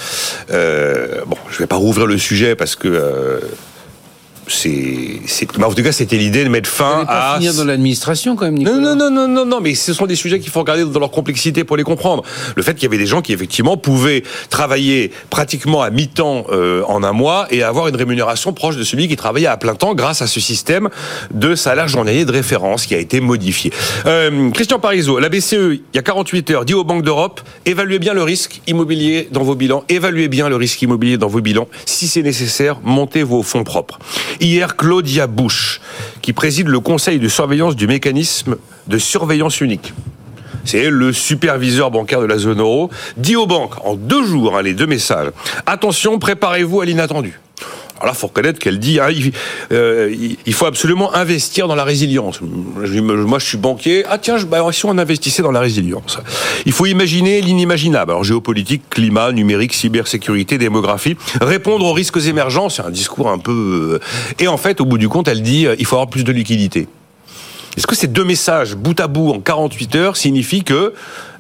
Euh, 0.51 1.21
bon, 1.27 1.37
je 1.51 1.59
vais 1.59 1.67
pas 1.67 1.77
rouvrir 1.77 2.07
le 2.07 2.17
sujet 2.17 2.57
parce 2.57 2.75
que 2.75 2.89
euh, 2.89 3.41
c'est, 4.49 5.21
en 5.63 5.73
tout 5.73 5.83
cas, 5.83 5.93
c'était 5.93 6.17
l'idée 6.17 6.45
de 6.45 6.49
mettre 6.49 6.69
fin 6.69 7.05
pas 7.05 7.33
à. 7.33 7.37
finir 7.37 7.55
dans 7.55 7.65
l'administration 7.65 8.37
quand 8.37 8.47
même. 8.47 8.57
Nicolas. 8.57 8.79
Non, 8.79 8.97
non, 8.97 9.11
non, 9.11 9.29
non, 9.29 9.47
non, 9.47 9.61
mais 9.61 9.75
ce 9.75 9.93
sont 9.93 10.07
des 10.07 10.17
sujets 10.17 10.41
qu'il 10.41 10.51
faut 10.51 10.61
regarder 10.61 10.85
dans 10.85 11.01
leur 11.01 11.11
complexité 11.11 11.65
pour 11.65 11.77
les 11.77 11.85
comprendre. 11.85 12.23
Le 12.57 12.63
fait 12.63 12.75
qu'il 12.75 12.85
y 12.85 12.87
avait 12.87 12.99
des 12.99 13.07
gens 13.07 13.23
qui 13.23 13.33
effectivement 13.33 13.77
pouvaient 13.77 14.23
travailler 14.51 15.13
pratiquement 15.31 15.83
à 15.83 15.91
mi-temps 15.91 16.47
euh, 16.51 16.83
en 16.89 17.03
un 17.03 17.13
mois 17.13 17.47
et 17.51 17.63
avoir 17.63 17.89
une 17.89 17.97
rémunération 17.97 18.53
proche 18.53 18.77
de 18.77 18.85
celui 18.85 19.09
qui 19.09 19.17
travaillait 19.17 19.47
à 19.47 19.57
plein 19.57 19.75
temps 19.75 19.95
grâce 19.95 20.23
à 20.23 20.27
ce 20.27 20.41
système 20.41 20.89
de 21.31 21.55
salaire 21.55 21.89
journalier 21.89 22.25
de 22.25 22.33
référence 22.33 22.87
qui 22.87 22.95
a 22.95 22.99
été 22.99 23.21
modifié. 23.21 23.73
Euh, 24.07 24.51
Christian 24.51 24.79
Parizeau, 24.79 25.19
la 25.19 25.29
BCE, 25.29 25.53
il 25.53 25.81
y 25.95 25.99
a 25.99 26.03
48 26.03 26.51
heures, 26.51 26.65
dit 26.65 26.75
aux 26.75 26.85
banques 26.85 27.05
d'Europe 27.05 27.41
évaluez 27.65 27.99
bien 27.99 28.15
le 28.15 28.23
risque 28.23 28.61
immobilier 28.67 29.29
dans 29.31 29.43
vos 29.43 29.55
bilans, 29.55 29.85
évaluez 29.89 30.29
bien 30.29 30.49
le 30.49 30.57
risque 30.57 30.81
immobilier 30.83 31.17
dans 31.17 31.29
vos 31.29 31.41
bilans. 31.41 31.69
Si 31.87 32.09
c'est 32.09 32.23
nécessaire, 32.23 32.79
montez 32.83 33.23
vos 33.23 33.43
fonds 33.43 33.65
propres. 33.65 33.99
Hier, 34.41 34.77
Claudia 34.77 35.27
Bush, 35.27 35.81
qui 36.21 36.33
préside 36.33 36.69
le 36.69 36.81
conseil 36.81 37.19
de 37.19 37.29
surveillance 37.29 37.77
du 37.77 37.87
mécanisme 37.87 38.57
de 38.87 38.99
surveillance 38.99 39.61
unique. 39.61 39.93
C'est 40.65 40.91
le 40.91 41.13
superviseur 41.13 41.91
bancaire 41.91 42.21
de 42.21 42.27
la 42.27 42.39
zone 42.39 42.61
euro, 42.61 42.91
dit 43.17 43.37
aux 43.37 43.47
banques 43.47 43.85
en 43.85 43.95
deux 43.95 44.25
jours, 44.25 44.57
hein, 44.57 44.63
les 44.63 44.75
deux 44.75 44.87
messages, 44.87 45.31
attention, 45.67 46.19
préparez-vous 46.19 46.81
à 46.81 46.85
l'inattendu. 46.85 47.42
Alors 48.03 48.15
là, 48.15 48.19
faut 48.19 48.27
reconnaître 48.27 48.59
qu'elle 48.59 48.81
dit, 48.81 48.99
hein, 48.99 49.11
euh, 49.71 50.13
il, 50.45 50.53
faut 50.55 50.67
absolument 50.67 51.15
investir 51.15 51.69
dans 51.69 51.77
la 51.77 51.85
résilience. 51.85 52.41
Moi, 52.41 53.39
je 53.39 53.45
suis 53.45 53.59
banquier. 53.59 54.05
Ah 54.11 54.19
tiens, 54.19 54.39
bah, 54.43 54.67
si 54.73 54.85
on 54.87 54.99
investissait 54.99 55.43
dans 55.43 55.53
la 55.53 55.61
résilience. 55.61 56.19
Il 56.67 56.73
faut 56.73 56.87
imaginer 56.87 57.41
l'inimaginable. 57.41 58.11
Alors 58.11 58.25
géopolitique, 58.25 58.83
climat, 58.91 59.31
numérique, 59.31 59.73
cybersécurité, 59.73 60.59
démographie, 60.59 61.17
répondre 61.41 61.87
aux 61.87 61.93
risques 61.93 62.19
émergents. 62.27 62.69
C'est 62.71 62.83
un 62.83 62.91
discours 62.91 63.31
un 63.31 63.39
peu. 63.39 64.01
Euh, 64.03 64.43
et 64.43 64.49
en 64.49 64.57
fait, 64.57 64.81
au 64.81 64.85
bout 64.85 64.99
du 64.99 65.09
compte, 65.09 65.29
elle 65.29 65.43
dit, 65.43 65.69
euh, 65.69 65.77
il 65.79 65.87
faut 65.87 65.95
avoir 65.95 66.11
plus 66.11 66.25
de 66.25 66.33
liquidité. 66.33 66.89
Est-ce 67.77 67.87
que 67.87 67.95
ces 67.95 68.09
deux 68.09 68.25
messages, 68.25 68.75
bout 68.75 68.99
à 68.99 69.07
bout, 69.07 69.31
en 69.31 69.41
48 69.41 69.95
heures, 69.95 70.17
signifient 70.17 70.65
que 70.65 70.93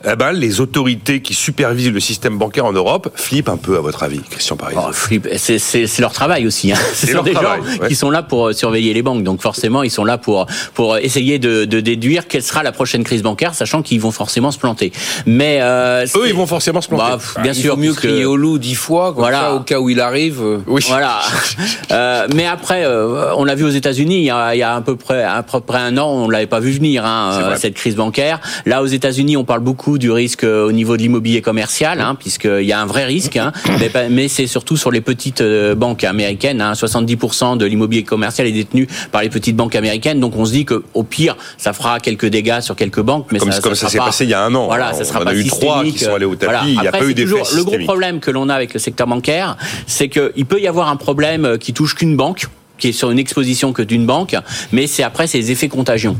eh 0.04 0.16
ben, 0.16 0.32
les 0.32 0.60
autorités 0.60 1.20
qui 1.20 1.34
supervisent 1.34 1.92
le 1.92 2.00
système 2.00 2.38
bancaire 2.38 2.66
en 2.66 2.72
Europe 2.72 3.10
flippent 3.14 3.48
un 3.48 3.56
peu, 3.56 3.76
à 3.76 3.80
votre 3.80 4.02
avis, 4.02 4.20
Christian 4.30 4.56
Paris 4.56 4.76
oh, 4.78 4.90
C'est 5.36 5.98
leur 6.00 6.12
travail 6.12 6.46
aussi. 6.46 6.72
Hein. 6.72 6.76
Ce 6.94 7.06
sont 7.06 7.22
des 7.22 7.32
gens 7.32 7.58
qui 7.88 7.94
sont 7.94 8.10
là 8.10 8.22
pour 8.22 8.48
euh, 8.48 8.52
surveiller 8.52 8.94
les 8.94 9.02
banques. 9.02 9.22
Donc 9.22 9.40
forcément, 9.40 9.82
ils 9.82 9.90
sont 9.90 10.04
là 10.04 10.18
pour, 10.18 10.46
pour 10.74 10.96
essayer 10.98 11.38
de, 11.38 11.64
de 11.64 11.80
déduire 11.80 12.26
quelle 12.28 12.42
sera 12.42 12.62
la 12.62 12.72
prochaine 12.72 13.04
crise 13.04 13.22
bancaire, 13.22 13.54
sachant 13.54 13.82
qu'ils 13.82 14.00
vont 14.00 14.10
forcément 14.10 14.50
se 14.50 14.58
planter. 14.58 14.92
Mais 15.26 15.58
euh, 15.60 16.04
Eux, 16.16 16.28
ils 16.28 16.34
vont 16.34 16.46
forcément 16.46 16.80
se 16.80 16.88
planter. 16.88 17.24
Bah, 17.34 17.42
bien 17.42 17.54
sûr. 17.54 17.76
mieux 17.76 17.92
crier 17.92 18.24
au 18.24 18.36
loup 18.36 18.58
dix 18.58 18.74
fois, 18.74 19.10
voilà. 19.10 19.54
au 19.54 19.60
cas 19.60 19.78
où 19.78 19.90
il 19.90 20.00
arrive. 20.00 20.40
Euh. 20.42 20.58
Oui. 20.66 20.82
Voilà. 20.88 21.20
euh, 21.90 22.26
mais 22.34 22.46
après, 22.46 22.84
euh, 22.84 23.34
on 23.36 23.44
l'a 23.44 23.54
vu 23.54 23.64
aux 23.64 23.70
États-Unis, 23.70 24.18
il, 24.18 24.24
y 24.24 24.30
a, 24.30 24.54
il 24.54 24.58
y 24.58 24.62
a 24.62 24.74
à 24.74 24.80
peu 24.80 24.96
près, 24.96 25.22
à 25.22 25.42
peu 25.42 25.60
près 25.60 25.78
un 25.78 25.96
an, 25.98 26.08
on 26.10 26.28
l'avait 26.28 26.46
pas 26.46 26.60
vu 26.60 26.72
venir, 26.72 27.04
hein, 27.04 27.54
cette 27.56 27.74
crise 27.74 27.96
bancaire. 27.96 28.40
Là, 28.66 28.82
aux 28.82 28.86
États-Unis, 28.86 29.36
on 29.36 29.44
parle 29.44 29.60
beaucoup 29.60 29.91
du 29.98 30.10
risque 30.10 30.44
au 30.44 30.72
niveau 30.72 30.96
de 30.96 31.02
l'immobilier 31.02 31.42
commercial, 31.42 32.00
hein, 32.00 32.14
puisqu'il 32.14 32.64
y 32.64 32.72
a 32.72 32.80
un 32.80 32.86
vrai 32.86 33.04
risque, 33.04 33.36
hein, 33.36 33.52
mais, 33.80 33.90
mais 34.10 34.28
c'est 34.28 34.46
surtout 34.46 34.76
sur 34.76 34.90
les 34.90 35.00
petites 35.00 35.42
banques 35.76 36.04
américaines. 36.04 36.60
Hein, 36.60 36.72
70% 36.72 37.56
de 37.56 37.66
l'immobilier 37.66 38.02
commercial 38.02 38.46
est 38.46 38.52
détenu 38.52 38.86
par 39.10 39.22
les 39.22 39.28
petites 39.28 39.56
banques 39.56 39.74
américaines. 39.74 40.20
Donc 40.20 40.36
on 40.36 40.44
se 40.44 40.52
dit 40.52 40.64
que 40.64 40.82
au 40.94 41.02
pire, 41.02 41.36
ça 41.58 41.72
fera 41.72 42.00
quelques 42.00 42.26
dégâts 42.26 42.60
sur 42.60 42.76
quelques 42.76 43.00
banques, 43.00 43.26
mais 43.32 43.38
comme 43.38 43.52
ça, 43.52 43.60
comme 43.60 43.74
ça, 43.74 43.88
s'est 43.88 43.98
passé 43.98 44.24
il 44.24 44.30
y 44.30 44.34
a 44.34 44.42
un 44.42 44.54
an. 44.54 44.66
Voilà, 44.66 44.92
ça 44.92 45.04
sera 45.04 45.20
on 45.20 45.24
pas 45.24 45.30
a 45.30 45.34
eu 45.34 45.44
trois 45.44 45.84
qui 45.84 45.98
sont 45.98 46.14
allés 46.14 46.24
au 46.24 46.34
tapis. 46.34 46.68
Il 46.68 46.80
n'y 46.80 46.86
a 46.86 46.92
pas 46.92 47.04
eu 47.04 47.14
d'effet 47.14 47.42
Le 47.54 47.64
gros 47.64 47.78
problème 47.78 48.20
que 48.20 48.30
l'on 48.30 48.48
a 48.48 48.54
avec 48.54 48.74
le 48.74 48.80
secteur 48.80 49.06
bancaire, 49.06 49.56
c'est 49.86 50.08
qu'il 50.08 50.46
peut 50.46 50.60
y 50.60 50.66
avoir 50.66 50.88
un 50.88 50.96
problème 50.96 51.58
qui 51.58 51.72
touche 51.72 51.94
qu'une 51.94 52.16
banque, 52.16 52.46
qui 52.78 52.88
est 52.88 52.92
sur 52.92 53.10
une 53.10 53.18
exposition 53.18 53.72
que 53.72 53.82
d'une 53.82 54.06
banque, 54.06 54.36
mais 54.72 54.86
c'est 54.86 55.02
après 55.02 55.26
ces 55.26 55.50
effets 55.50 55.68
contagion. 55.68 56.16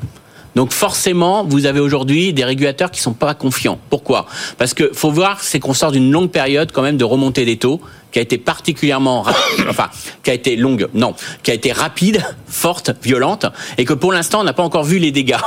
Donc 0.54 0.72
forcément, 0.72 1.44
vous 1.44 1.66
avez 1.66 1.80
aujourd'hui 1.80 2.32
des 2.32 2.44
régulateurs 2.44 2.90
qui 2.90 3.00
sont 3.00 3.14
pas 3.14 3.34
confiants. 3.34 3.78
Pourquoi? 3.90 4.26
Parce 4.58 4.74
que 4.74 4.90
faut 4.92 5.10
voir, 5.10 5.42
c'est 5.42 5.60
qu'on 5.60 5.74
sort 5.74 5.92
d'une 5.92 6.10
longue 6.10 6.30
période 6.30 6.72
quand 6.72 6.82
même 6.82 6.96
de 6.96 7.04
remontée 7.04 7.44
des 7.44 7.56
taux 7.56 7.80
qui 8.10 8.18
a 8.18 8.22
été 8.22 8.36
particulièrement, 8.36 9.24
enfin, 9.68 9.88
qui 10.22 10.30
a 10.30 10.34
été 10.34 10.56
longue, 10.56 10.88
non, 10.92 11.14
qui 11.42 11.50
a 11.50 11.54
été 11.54 11.72
rapide, 11.72 12.22
forte, 12.46 12.90
violente, 13.02 13.46
et 13.78 13.84
que 13.84 13.94
pour 13.94 14.12
l'instant, 14.12 14.40
on 14.40 14.44
n'a 14.44 14.52
pas 14.52 14.62
encore 14.62 14.84
vu 14.84 14.98
les 14.98 15.10
dégâts. 15.10 15.40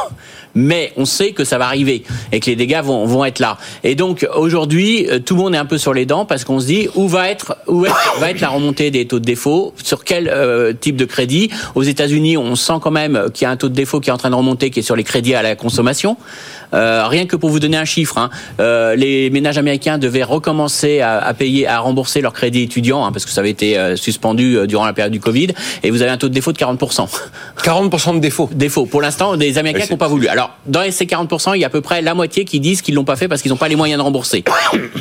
Mais 0.56 0.92
on 0.98 1.06
sait 1.06 1.32
que 1.32 1.44
ça 1.44 1.58
va 1.58 1.66
arriver 1.66 2.04
et 2.32 2.40
que 2.40 2.48
les 2.48 2.56
dégâts 2.56 2.82
vont, 2.84 3.06
vont 3.06 3.26
être 3.26 3.40
là. 3.40 3.58
Et 3.84 3.96
donc 3.96 4.28
aujourd'hui, 4.36 5.08
euh, 5.10 5.20
tout 5.20 5.36
le 5.36 5.42
monde 5.42 5.56
est 5.56 5.60
un 5.60 5.66
peu 5.66 5.78
sur 5.78 5.94
les 5.94 6.06
dents 6.06 6.26
parce 6.26 6.44
qu'on 6.44 6.60
se 6.60 6.66
dit 6.66 6.88
où 6.96 7.08
va 7.08 7.30
être 7.30 7.58
où 7.68 7.86
va 8.20 8.30
être 8.30 8.42
la 8.42 8.50
remontée 8.50 8.92
des 8.92 9.06
taux 9.06 9.20
de 9.20 9.26
défaut, 9.26 9.74
sur 9.84 10.04
quel 10.04 10.28
euh, 10.30 10.74
type 10.74 10.96
de 10.96 11.06
crédit? 11.06 11.50
Aux 11.76 11.84
États-Unis, 11.84 12.38
on 12.38 12.56
sent 12.56 12.80
quand 12.82 12.92
même 12.92 13.26
qu'il 13.34 13.46
y 13.46 13.48
a 13.48 13.52
un 13.52 13.58
taux 13.58 13.70
de 13.70 13.74
défaut 13.74 14.00
qui 14.00 14.10
est 14.10 14.14
en 14.14 14.18
train 14.18 14.30
de 14.30 14.36
remonter, 14.36 14.70
qui 14.70 14.80
est 14.80 14.84
sur 14.84 14.96
les 14.96 15.04
crédits 15.04 15.36
à 15.36 15.44
la 15.44 15.56
consommation. 15.56 16.18
Euh, 16.74 17.08
rien 17.08 17.26
que 17.26 17.36
pour 17.36 17.50
vous 17.50 17.60
donner 17.60 17.78
un 17.78 17.86
chiffre, 17.86 18.18
hein, 18.18 18.30
euh, 18.60 18.96
les 18.96 19.30
ménages 19.30 19.58
américains 19.58 19.98
devaient 19.98 20.24
recommencer 20.24 21.02
à, 21.02 21.20
à, 21.20 21.34
payer, 21.34 21.68
à 21.68 21.80
rembourser 21.80 22.22
leur 22.22 22.34
crédit 22.34 22.64
étudiant, 22.64 23.06
hein, 23.06 23.12
parce 23.12 23.26
que 23.26 23.32
ça 23.32 23.42
avait 23.42 23.50
été 23.50 23.78
euh, 23.78 23.96
suspendu 23.96 24.58
euh, 24.58 24.68
durant 24.68 24.86
la 24.86 24.94
période 24.94 25.14
du 25.14 25.20
Covid, 25.20 25.50
et 25.84 25.92
vous 25.92 26.02
avez 26.02 26.12
un 26.12 26.18
taux 26.18 26.30
de 26.30 26.34
défaut 26.34 26.52
de 26.52 26.58
40%. 26.58 27.08
40% 27.64 28.16
de 28.16 28.20
défaut 28.20 28.50
Défaut. 28.54 28.86
Pour 28.86 29.02
l'instant, 29.02 29.38
des 29.38 29.58
Américains 29.58 29.86
n'ont 29.90 29.98
pas 29.98 30.08
voulu. 30.08 30.28
Alors, 30.28 30.45
dans 30.66 30.90
ces 30.92 31.06
40%, 31.06 31.56
il 31.56 31.62
y 31.62 31.64
a 31.64 31.68
à 31.68 31.70
peu 31.70 31.82
près 31.82 32.02
la 32.02 32.14
moitié 32.14 32.46
qui 32.46 32.60
disent 32.60 32.82
qu'ils 32.82 32.96
l'ont 32.96 33.04
pas 33.04 33.16
fait 33.16 33.28
parce 33.28 33.42
qu'ils 33.42 33.52
n'ont 33.52 33.58
pas 33.58 33.68
les 33.68 33.76
moyens 33.76 34.00
de 34.00 34.04
rembourser. 34.04 34.44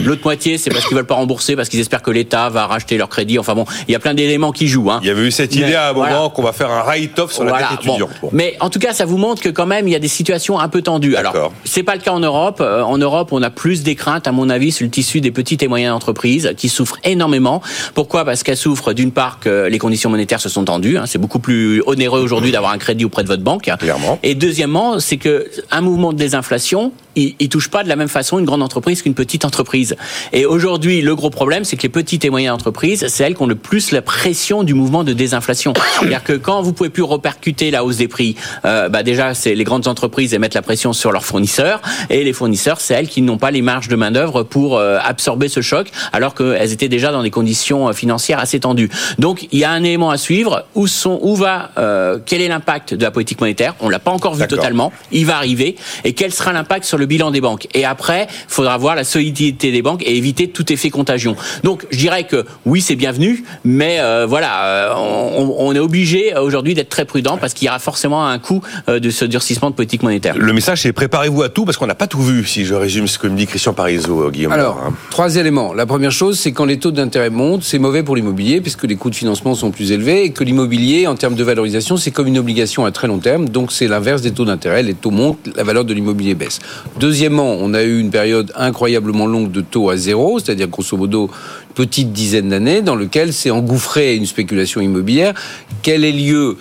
L'autre 0.05 0.23
moitié, 0.25 0.59
c'est 0.59 0.71
parce 0.71 0.87
qu'ils 0.87 0.97
veulent 0.97 1.07
pas 1.07 1.15
rembourser, 1.15 1.57
parce 1.57 1.69
qu'ils 1.69 1.81
espèrent 1.81 2.03
que 2.03 2.11
l'État 2.11 2.49
va 2.51 2.67
racheter 2.67 2.97
leur 2.97 3.09
crédit. 3.09 3.39
Enfin 3.39 3.55
bon, 3.55 3.65
il 3.89 3.93
y 3.93 3.95
a 3.95 3.99
plein 3.99 4.15
d'éléments 4.15 4.53
qui 4.53 4.69
jouent. 4.69 4.91
Hein. 4.91 5.01
Il 5.03 5.09
y 5.09 5.11
avait 5.11 5.27
eu 5.27 5.31
cette 5.31 5.55
idée 5.55 5.75
à 5.75 5.91
un 5.91 5.93
moment 5.93 6.31
qu'on 6.31 6.43
va 6.43 6.53
faire 6.53 6.71
un 6.71 6.83
write-off 6.83 7.33
sur 7.33 7.45
la 7.45 7.59
dette 7.59 7.73
étudiante. 7.81 8.11
Mais 8.33 8.57
en 8.61 8.71
tout 8.71 8.79
cas, 8.79 8.93
ça 8.93 9.05
vous 9.05 9.19
montre 9.19 9.43
que 9.43 9.49
quand 9.49 9.67
même, 9.67 9.89
il 9.89 9.93
y 9.93 9.97
a 9.97 10.01
des 10.01 10.09
situations 10.09 10.59
un 10.59 10.69
peu 10.69 10.83
tendues. 10.83 11.17
Alors, 11.17 11.53
c'est 11.65 11.83
pas 11.83 11.95
le 11.95 12.01
cas 12.01 12.13
en 12.13 12.21
Europe. 12.21 12.59
Euh, 12.61 12.83
en 12.83 12.99
Europe, 12.99 13.29
on 13.33 13.43
a 13.43 13.51
plus 13.51 13.83
des 13.83 13.95
craintes, 13.95 14.27
à 14.27 14.33
mon 14.33 14.51
avis, 14.51 14.73
sur 14.73 14.85
le 14.85 14.91
tissu 14.91 15.21
des 15.21 15.31
petites 15.31 15.63
et 15.63 15.69
moyennes 15.69 15.93
entreprises 15.93 16.53
qui 16.57 16.69
souffrent 16.69 16.99
énormément. 17.05 17.63
Pourquoi? 17.95 18.25
Parce 18.25 18.43
qu'elles 18.43 18.57
souffrent 18.57 18.93
d'une 18.93 19.13
part 19.13 19.39
que 19.41 19.67
les 19.69 19.79
conditions 19.79 20.11
monétaires 20.11 20.41
se 20.41 20.49
sont 20.49 20.65
tendues. 20.65 20.99
Hein. 20.99 21.05
c'est 21.07 21.19
beaucoup 21.19 21.39
plus 21.39 21.83
onéreux 21.87 22.21
aujourd'hui 22.21 22.53
d'avoir 22.53 22.73
un 22.73 22.79
crédit 22.79 23.05
auprès 23.05 23.23
de 23.23 23.29
votre 23.29 23.43
banque. 23.43 23.71
Clairement. 23.79 24.19
Et 24.23 24.35
deuxièmement, 24.35 25.01
c'est 25.01 25.17
que 25.17 25.34
un 25.71 25.81
mouvement 25.81 26.13
de 26.13 26.19
désinflation, 26.19 26.93
il, 27.17 27.35
il 27.39 27.49
touche 27.49 27.69
pas 27.69 27.83
de 27.83 27.89
la 27.89 27.97
même 27.97 28.09
façon 28.09 28.39
une 28.39 28.45
grande 28.45 28.63
entreprise 28.63 29.03
qu'une 29.03 29.15
petite 29.15 29.45
entreprise. 29.45 29.97
Et 30.33 30.47
aujourd'hui, 30.47 31.01
le 31.01 31.15
gros 31.15 31.31
problème, 31.31 31.65
c'est 31.65 31.77
que 31.77 31.83
les 31.83 31.89
petites 31.89 32.25
et 32.25 32.31
moyennes 32.31 32.53
entreprises, 32.53 33.07
c'est 33.09 33.25
elles 33.25 33.35
qui 33.35 33.43
ont 33.43 33.47
le 33.47 33.55
plus 33.55 33.91
la 33.91 34.03
pression 34.03 34.63
du 34.63 34.75
mouvement 34.75 35.05
de 35.05 35.13
désinflation. 35.13 35.73
C'est-à-dire 35.99 36.25
que 36.25 36.35
quand 36.35 36.63
vous 36.63 36.73
pouvez 36.73 36.91
plus 36.91 37.03
repercuter 37.03 37.71
la 37.71 37.85
hausse 37.85 37.97
des 37.97 38.09
prix, 38.09 38.37
euh, 38.65 38.89
bah 38.89 39.03
déjà, 39.03 39.35
c'est 39.35 39.55
les 39.55 39.65
grandes 39.65 39.89
entreprises 39.89 40.35
mettent 40.39 40.55
la 40.55 40.63
pression 40.63 40.93
sur 40.93 41.13
leurs 41.13 41.25
fournisseurs 41.25 41.81
et 42.11 42.25
les 42.25 42.33
fournisseurs, 42.33 42.81
c'est 42.81 42.95
elles 42.95 43.09
qui 43.09 43.23
n'ont 43.23 43.39
pas 43.39 43.51
les 43.51 43.63
marges 43.63 43.89
de 43.89 43.97
main 43.97 44.11
d'œuvre 44.11 44.43
pour 44.43 44.77
euh, 44.77 44.99
absorber 45.03 45.49
ce 45.49 45.61
choc, 45.61 45.91
alors 46.13 46.35
qu'elles 46.35 46.73
étaient 46.73 46.89
déjà 46.89 47.13
dans 47.13 47.23
des 47.23 47.31
conditions 47.31 47.89
euh, 47.89 47.93
financières 47.93 48.39
assez 48.39 48.61
tendues. 48.61 48.91
Donc, 49.19 49.49
il 49.53 49.59
y 49.59 49.65
a 49.65 49.71
un 49.71 49.83
élément 49.83 50.11
à 50.11 50.19
suivre. 50.19 50.67
Où 50.75 50.87
sont, 50.87 51.19
où 51.23 51.35
va, 51.35 51.71
euh, 51.79 52.19
quel 52.25 52.41
est 52.41 52.49
l'impact 52.49 52.95
de 52.95 53.03
la 53.03 53.11
politique 53.11 53.41
monétaire? 53.41 53.75
On 53.81 53.89
l'a 53.89 53.99
pas 53.99 54.11
encore 54.11 54.35
vu 54.35 54.47
totalement. 54.47 54.93
Il 55.13 55.27
va 55.27 55.37
arriver. 55.37 55.77
Et 56.05 56.13
quel 56.13 56.33
sera 56.33 56.53
l'impact 56.53 56.85
sur 56.85 56.99
le 56.99 57.04
bilan 57.07 57.31
des 57.31 57.41
banques 57.41 57.69
Et 57.75 57.85
après, 57.85 58.27
il 58.31 58.53
faudra 58.53 58.77
voir 58.79 58.95
la 58.95 59.05
solidité 59.05 59.73
des 59.73 59.83
banques 59.83 60.03
et 60.03 60.17
éviter 60.17 60.49
tout 60.49 60.73
effet 60.73 60.91
contagion. 60.91 61.37
Donc, 61.63 61.87
je 61.91 61.99
dirais 61.99 62.25
que 62.25 62.45
oui, 62.67 62.81
c'est 62.81 62.97
bienvenu, 62.97 63.45
mais 63.65 63.99
voilà, 64.27 64.95
on, 64.99 65.55
on, 65.59 65.75
est 65.75 65.79
obligé 65.79 66.37
aujourd'hui 66.37 66.75
d'être 66.75 66.89
très 66.89 67.05
prudent 67.05 67.37
parce 67.37 67.55
qu'il 67.55 67.67
y 67.67 67.69
aura 67.69 67.79
forcément 67.79 68.27
un 68.27 68.39
coût 68.39 68.63
de 68.89 69.11
ce 69.11 69.25
durcissement 69.25 69.71
de 69.71 69.75
politique 69.75 70.03
monétaire. 70.03 70.37
Le 70.37 70.53
message, 70.53 70.83
c'est 70.83 70.93
préparez-vous 70.93 71.43
à 71.43 71.49
tout 71.49 71.65
parce 71.65 71.77
qu'on 71.77 71.87
n'a 71.87 71.95
pas 71.95 72.07
tout 72.07 72.23
vu, 72.23 72.45
si 72.45 72.65
je 72.65 72.75
résume 72.75 73.07
ce 73.07 73.19
que 73.19 73.27
me 73.27 73.37
dit 73.37 73.47
Christian 73.47 73.73
Parizeau, 73.73 74.23
euh, 74.23 74.31
Guillaume. 74.31 74.53
Alors, 74.53 74.81
hein. 74.85 74.95
trois 75.11 75.37
éléments. 75.37 75.75
La 75.75 75.87
première 75.87 76.13
chose, 76.13 76.39
c'est 76.39 76.53
quand 76.53 76.65
les 76.65 76.79
taux 76.79 76.91
d'intérêt 76.91 77.31
montent, 77.31 77.63
c'est 77.63 77.79
mauvais 77.79 78.03
pour 78.03 78.17
l'immobilier, 78.17 78.61
puisque 78.61 78.85
les 78.85 78.97
coûts 78.97 79.11
de 79.11 79.15
financement 79.15 79.55
sont 79.55 79.71
plus 79.71 79.93
élevés, 79.93 80.25
et 80.25 80.31
que 80.31 80.45
l'immobilier, 80.45 81.07
en 81.07 81.15
termes 81.15 81.35
de 81.35 81.45
valorisation, 81.45 81.97
c'est 81.97 82.11
comme 82.11 82.27
une 82.27 82.39
obligation 82.39 82.85
à 82.85 82.93
très 82.93 83.07
long 83.07 83.19
terme, 83.19 83.49
donc 83.49 83.73
c'est 83.73 83.89
l'inverse 83.89 84.23
des 84.23 84.33
taux 84.33 84.45
d'intérêt. 84.45 84.83
Les 84.83 84.95
taux 84.95 85.11
montent, 85.11 85.39
la 85.57 85.63
valeur 85.63 85.85
de 85.85 85.95
l'immobilier 85.95 86.35
baisse. 86.35 86.59
Deuxièmement, 86.99 87.57
on 87.61 87.75
a 87.75 87.83
eu 87.83 87.99
une 87.99 88.11
période 88.11 88.53
incroyablement 88.55 89.27
longue 89.27 89.51
de 89.51 89.61
taux 89.61 89.91
à 89.91 89.97
zéro, 89.97 90.39
c'est-à-dire 90.39 90.69
grosso 90.69 90.97
modo 90.97 91.25
une 91.25 91.75
petite 91.75 92.13
dizaine 92.13 92.51
d'années, 92.51 92.83
dans 92.83 92.95
lequel 92.95 93.33
s'est 93.33 93.51
engouffré 93.51 94.15
une 94.15 94.27
spéculation 94.27 94.81
immobilière. 94.81 95.35
Quel 95.83 96.05
est 96.05 96.13
lieu 96.13 96.57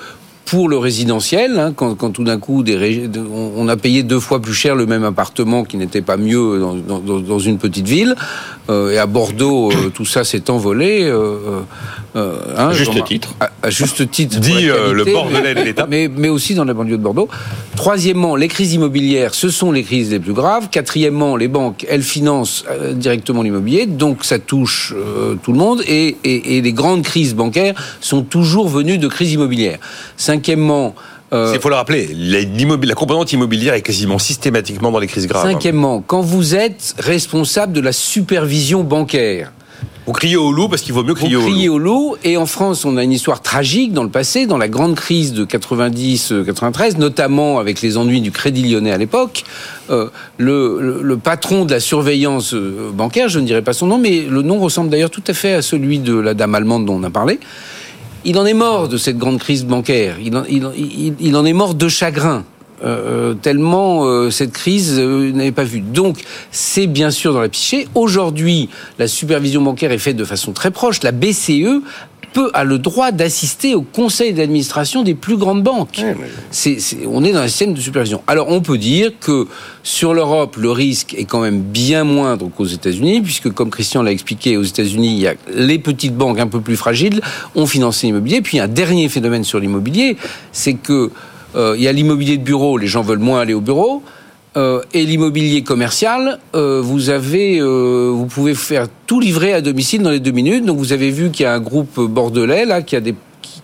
pour 0.45 0.67
le 0.69 0.77
résidentiel, 0.77 1.59
hein, 1.59 1.73
quand, 1.75 1.95
quand, 1.95 2.11
tout 2.11 2.23
d'un 2.23 2.37
coup 2.37 2.63
des, 2.63 3.09
on 3.55 3.67
a 3.67 3.77
payé 3.77 4.03
deux 4.03 4.19
fois 4.19 4.41
plus 4.41 4.53
cher 4.53 4.75
le 4.75 4.85
même 4.85 5.03
appartement 5.03 5.63
qui 5.63 5.77
n'était 5.77 6.01
pas 6.01 6.17
mieux 6.17 6.59
dans, 6.59 6.75
dans, 6.99 7.19
dans, 7.19 7.39
une 7.39 7.57
petite 7.57 7.87
ville, 7.87 8.15
euh, 8.69 8.91
et 8.91 8.97
à 8.97 9.05
Bordeaux, 9.05 9.71
euh, 9.71 9.89
tout 9.93 10.05
ça 10.05 10.23
s'est 10.23 10.49
envolé. 10.49 11.03
Euh, 11.03 11.61
euh 12.15 12.37
hein, 12.57 12.71
juste 12.71 13.03
titre. 13.05 13.35
À, 13.39 13.69
juste 13.69 14.09
titre. 14.11 14.39
Dit 14.39 14.65
le 14.65 15.03
Bordelais 15.05 15.55
de 15.55 15.61
l'État. 15.61 15.87
Mais, 15.93 16.07
mais 16.07 16.29
aussi 16.29 16.55
dans 16.55 16.63
la 16.63 16.73
banlieue 16.73 16.97
de 16.97 17.03
Bordeaux. 17.03 17.27
Troisièmement, 17.75 18.35
les 18.35 18.47
crises 18.47 18.73
immobilières, 18.73 19.33
ce 19.33 19.49
sont 19.49 19.71
les 19.71 19.83
crises 19.83 20.11
les 20.11 20.19
plus 20.19 20.33
graves. 20.33 20.69
Quatrièmement, 20.69 21.35
les 21.35 21.47
banques, 21.47 21.85
elles 21.89 22.03
financent 22.03 22.65
directement 22.93 23.41
l'immobilier, 23.41 23.85
donc 23.85 24.23
ça 24.23 24.39
touche 24.39 24.93
tout 25.43 25.51
le 25.51 25.57
monde. 25.57 25.81
Et, 25.87 26.15
et, 26.23 26.57
et 26.57 26.61
les 26.61 26.73
grandes 26.73 27.03
crises 27.03 27.35
bancaires 27.35 27.73
sont 27.99 28.21
toujours 28.21 28.69
venues 28.69 28.97
de 28.97 29.07
crises 29.07 29.33
immobilières. 29.33 29.79
Cinquièmement, 30.33 30.95
euh, 31.31 31.51
Il 31.53 31.61
faut 31.61 31.69
le 31.69 31.75
rappeler, 31.75 32.09
la 32.15 32.95
composante 32.95 33.33
immobilière 33.33 33.75
est 33.75 33.81
quasiment 33.81 34.17
systématiquement 34.17 34.91
dans 34.91 34.99
les 34.99 35.07
crises 35.07 35.27
graves. 35.27 35.43
Cinquièmement, 35.43 36.03
quand 36.05 36.21
vous 36.21 36.55
êtes 36.55 36.95
responsable 36.97 37.73
de 37.73 37.81
la 37.81 37.91
supervision 37.91 38.83
bancaire, 38.83 39.51
vous 40.05 40.11
criez 40.11 40.35
au 40.35 40.51
loup 40.51 40.67
parce 40.67 40.81
qu'il 40.81 40.93
vaut 40.93 41.03
mieux 41.03 41.13
crier 41.13 41.35
Vous 41.35 41.43
criez 41.43 41.69
au 41.69 41.77
loup. 41.77 42.15
Et 42.25 42.35
en 42.35 42.45
France, 42.45 42.83
on 42.83 42.97
a 42.97 43.03
une 43.03 43.13
histoire 43.13 43.41
tragique 43.41 43.93
dans 43.93 44.03
le 44.03 44.09
passé, 44.09 44.47
dans 44.47 44.57
la 44.57 44.67
grande 44.67 44.95
crise 44.95 45.31
de 45.31 45.45
90-93, 45.45 46.97
notamment 46.97 47.57
avec 47.57 47.81
les 47.81 47.95
ennuis 47.95 48.19
du 48.19 48.31
Crédit 48.31 48.63
Lyonnais 48.69 48.91
à 48.91 48.97
l'époque. 48.97 49.45
Euh, 49.89 50.09
le, 50.37 50.79
le, 50.81 51.01
le, 51.01 51.17
patron 51.17 51.63
de 51.63 51.71
la 51.71 51.79
surveillance 51.79 52.53
euh, 52.53 52.91
bancaire, 52.93 53.29
je 53.29 53.39
ne 53.39 53.45
dirais 53.45 53.61
pas 53.61 53.73
son 53.73 53.87
nom, 53.87 53.97
mais 53.97 54.25
le 54.29 54.41
nom 54.41 54.59
ressemble 54.59 54.89
d'ailleurs 54.89 55.09
tout 55.09 55.23
à 55.27 55.33
fait 55.33 55.53
à 55.53 55.61
celui 55.61 55.99
de 55.99 56.15
la 56.15 56.33
dame 56.33 56.53
allemande 56.55 56.85
dont 56.85 56.95
on 56.95 57.03
a 57.03 57.09
parlé 57.09 57.39
il 58.25 58.37
en 58.37 58.45
est 58.45 58.53
mort 58.53 58.87
de 58.87 58.97
cette 58.97 59.17
grande 59.17 59.39
crise 59.39 59.65
bancaire. 59.65 60.17
Il 60.19 60.35
en, 61.35 61.45
est 61.45 61.53
mort 61.53 61.75
de 61.75 61.87
chagrin. 61.87 62.43
Euh, 62.83 63.31
euh 63.31 63.33
tellement 63.33 64.05
euh, 64.05 64.29
cette 64.29 64.51
crise 64.51 64.99
n'avait 64.99 65.51
pas 65.51 65.63
vu. 65.63 65.79
Donc, 65.79 66.17
c'est 66.51 66.87
bien 66.87 67.11
sûr 67.11 67.33
dans 67.33 67.41
la 67.41 67.49
psyché. 67.49 67.87
Aujourd'hui, 67.95 68.69
la 68.99 69.07
supervision 69.07 69.61
bancaire 69.61 69.91
est 69.91 69.97
faite 69.97 70.17
de 70.17 70.25
façon 70.25 70.51
très 70.51 70.71
proche. 70.71 71.01
La 71.03 71.11
BCE 71.11 71.81
peut 72.33 72.49
a 72.53 72.63
le 72.63 72.79
droit 72.79 73.11
d'assister 73.11 73.75
au 73.75 73.81
conseil 73.81 74.33
d'administration 74.33 75.03
des 75.03 75.13
plus 75.13 75.37
grandes 75.37 75.63
banques. 75.63 76.01
on 77.07 77.23
est 77.23 77.31
dans 77.31 77.39
un 77.39 77.47
système 77.47 77.73
de 77.73 77.79
supervision. 77.79 78.21
Alors 78.27 78.49
on 78.49 78.61
peut 78.61 78.77
dire 78.77 79.11
que 79.19 79.47
sur 79.83 80.13
l'Europe, 80.13 80.57
le 80.57 80.71
risque 80.71 81.13
est 81.13 81.25
quand 81.25 81.39
même 81.39 81.61
bien 81.61 82.03
moindre 82.03 82.49
qu'aux 82.49 82.65
États-Unis, 82.65 83.21
puisque 83.21 83.51
comme 83.51 83.69
Christian 83.69 84.01
l'a 84.01 84.11
expliqué, 84.11 84.57
aux 84.57 84.63
États-Unis, 84.63 85.13
il 85.13 85.19
y 85.19 85.27
a 85.27 85.35
les 85.53 85.79
petites 85.79 86.15
banques 86.15 86.39
un 86.39 86.47
peu 86.47 86.59
plus 86.59 86.75
fragiles 86.75 87.21
ont 87.55 87.67
financé 87.67 88.07
l'immobilier. 88.07 88.41
Puis 88.41 88.59
un 88.59 88.67
dernier 88.67 89.09
phénomène 89.09 89.43
sur 89.43 89.59
l'immobilier, 89.59 90.17
c'est 90.51 90.73
que 90.73 91.11
euh, 91.55 91.75
il 91.77 91.83
y 91.83 91.87
a 91.87 91.91
l'immobilier 91.91 92.37
de 92.37 92.43
bureau, 92.43 92.77
les 92.77 92.87
gens 92.87 93.01
veulent 93.01 93.19
moins 93.19 93.41
aller 93.41 93.53
au 93.53 93.61
bureau. 93.61 94.01
Euh, 94.55 94.81
et 94.93 95.05
l'immobilier 95.05 95.63
commercial, 95.63 96.39
euh, 96.55 96.79
vous 96.81 97.09
avez, 97.09 97.59
euh, 97.59 98.11
vous 98.13 98.27
pouvez 98.27 98.53
faire 98.53 98.87
tout 99.07 99.19
livrer 99.19 99.53
à 99.53 99.61
domicile 99.61 100.03
dans 100.03 100.11
les 100.11 100.19
deux 100.19 100.31
minutes. 100.31 100.65
Donc 100.65 100.77
vous 100.77 100.93
avez 100.93 101.09
vu 101.09 101.31
qu'il 101.31 101.43
y 101.43 101.47
a 101.47 101.53
un 101.53 101.59
groupe 101.59 101.99
bordelais 101.99 102.65
là 102.65 102.81
qui 102.81 102.95
a 102.95 103.01
des 103.01 103.15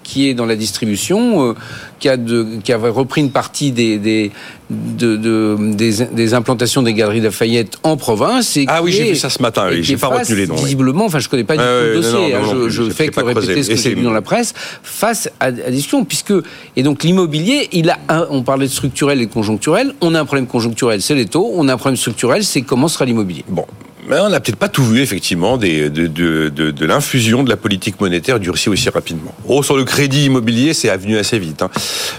qui 0.09 0.27
est 0.27 0.33
dans 0.33 0.47
la 0.47 0.55
distribution, 0.55 1.49
euh, 1.49 1.53
qui, 1.99 2.09
a 2.09 2.17
de, 2.17 2.57
qui 2.63 2.73
avait 2.73 2.89
repris 2.89 3.21
une 3.21 3.29
partie 3.29 3.71
des, 3.71 3.99
des, 3.99 4.31
de, 4.71 5.15
de, 5.15 5.55
des, 5.75 6.03
des, 6.11 6.33
implantations 6.33 6.81
des 6.81 6.95
galeries 6.95 7.21
Lafayette 7.21 7.77
en 7.83 7.95
province. 7.95 8.57
Et 8.57 8.65
ah 8.67 8.81
oui, 8.81 8.91
j'ai 8.91 9.11
vu 9.11 9.15
ça 9.15 9.29
ce 9.29 9.39
matin, 9.39 9.69
j'ai 9.81 9.97
pas 9.97 10.07
retenu 10.07 10.35
les 10.35 10.47
noms. 10.47 10.55
Visiblement, 10.55 11.05
enfin, 11.05 11.19
je 11.19 11.29
connais 11.29 11.43
pas 11.43 11.53
du 11.55 11.59
tout 11.61 11.65
le 11.67 12.01
dossier, 12.01 12.33
hein, 12.33 12.41
je, 12.51 12.69
je 12.69 12.89
fais 12.89 13.09
que 13.09 13.23
répéter 13.23 13.61
ce 13.61 13.69
que 13.69 13.75
j'ai 13.75 13.93
lu 13.93 14.01
dans 14.01 14.11
la 14.11 14.23
presse, 14.23 14.55
face 14.81 15.29
à, 15.39 15.45
à 15.45 15.51
la 15.51 15.71
discussion, 15.71 16.03
puisque, 16.05 16.33
et 16.75 16.81
donc 16.81 17.03
l'immobilier, 17.03 17.69
il 17.71 17.91
a 17.91 17.99
un, 18.09 18.25
on 18.31 18.41
parlait 18.41 18.65
de 18.65 18.71
structurel 18.71 19.21
et 19.21 19.27
de 19.27 19.31
conjoncturel, 19.31 19.93
on 20.01 20.15
a 20.15 20.19
un 20.19 20.25
problème 20.25 20.47
conjoncturel, 20.47 21.03
c'est 21.03 21.15
les 21.15 21.27
taux, 21.27 21.51
on 21.53 21.67
a 21.67 21.73
un 21.73 21.77
problème 21.77 21.97
structurel, 21.97 22.43
c'est 22.43 22.63
comment 22.63 22.87
sera 22.87 23.05
l'immobilier. 23.05 23.45
Bon, 23.47 23.65
mais 24.09 24.19
on 24.19 24.29
n'a 24.29 24.39
peut-être 24.39 24.57
pas 24.57 24.69
tout 24.69 24.83
vu, 24.83 25.01
effectivement, 25.01 25.57
des, 25.57 25.89
de, 25.89 26.07
de, 26.07 26.49
de, 26.49 26.71
de 26.71 26.85
l'infusion 26.85 27.43
de 27.43 27.49
la 27.49 27.57
politique 27.57 28.01
monétaire 28.01 28.39
durcie 28.39 28.67
aussi 28.67 28.89
rapidement. 28.89 29.35
Oh, 29.47 29.61
sur 29.61 29.77
le 29.77 29.83
crédit 29.83 30.25
immobilier, 30.25 30.73
c'est 30.73 30.95
venu 30.97 31.17
assez 31.17 31.37
vite. 31.37 31.61
Hein. 31.61 31.69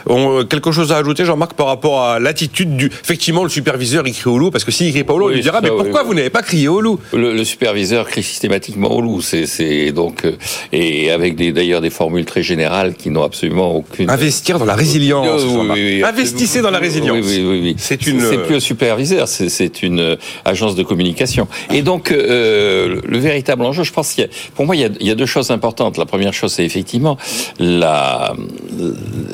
On, 0.06 0.44
quelque 0.44 0.70
chose 0.70 0.92
à 0.92 0.98
ajouter, 0.98 1.24
Jean-Marc, 1.24 1.54
par 1.54 1.66
rapport 1.66 2.02
à 2.02 2.20
l'attitude 2.20 2.76
du... 2.76 2.86
Effectivement, 2.86 3.42
le 3.42 3.48
superviseur, 3.48 4.06
il 4.06 4.14
crie 4.14 4.30
au 4.30 4.38
loup, 4.38 4.52
parce 4.52 4.62
que 4.62 4.70
s'il 4.70 4.92
crie 4.92 5.02
pas 5.02 5.14
au 5.14 5.18
loup, 5.18 5.28
oui, 5.28 5.34
lui 5.34 5.42
dira, 5.42 5.60
mais 5.60 5.70
pourquoi 5.70 6.02
oui. 6.02 6.06
vous 6.06 6.14
n'avez 6.14 6.30
pas 6.30 6.42
crié 6.42 6.68
au 6.68 6.80
loup? 6.80 7.00
Le, 7.12 7.34
le, 7.34 7.44
superviseur 7.44 8.06
crie 8.06 8.22
systématiquement 8.22 8.92
au 8.92 9.00
loup. 9.00 9.20
C'est 9.20 9.90
donc... 9.90 10.24
Euh, 10.24 10.36
et 10.72 11.10
avec 11.10 11.34
d'ailleurs 11.34 11.80
des, 11.80 11.90
formules 11.90 12.24
très 12.24 12.44
générales 12.44 12.94
qui 12.94 13.10
n'ont 13.10 13.24
absolument 13.24 13.74
aucune... 13.74 14.08
Investir 14.08 14.60
dans 14.60 14.64
la 14.64 14.76
résilience, 14.76 15.42
oui, 15.72 16.04
Investissez 16.04 16.62
dans 16.62 16.70
la 16.70 16.78
résilience. 16.78 17.26
Oui, 17.26 17.44
oui, 17.44 17.60
oui. 17.62 17.74
C'est 17.78 18.06
une... 18.06 18.20
C'est 18.20 18.38
plus 18.38 18.54
un 18.56 18.60
superviseur, 18.60 19.26
c'est 19.26 19.82
une 19.82 19.98
euh, 19.98 20.16
agence 20.44 20.76
de 20.76 20.84
communication. 20.84 21.48
Et 21.72 21.79
donc, 21.82 22.10
euh, 22.10 23.00
le 23.04 23.18
véritable 23.18 23.64
enjeu, 23.64 23.82
je 23.82 23.92
pense 23.92 24.12
qu'il 24.12 24.24
y 24.24 24.26
a, 24.26 24.30
pour 24.54 24.66
moi, 24.66 24.76
il 24.76 24.82
y, 24.82 24.84
a, 24.84 24.88
il 25.00 25.06
y, 25.06 25.10
a, 25.10 25.14
deux 25.14 25.26
choses 25.26 25.50
importantes. 25.50 25.96
La 25.98 26.06
première 26.06 26.32
chose, 26.32 26.52
c'est 26.52 26.64
effectivement 26.64 27.16
la, 27.58 28.34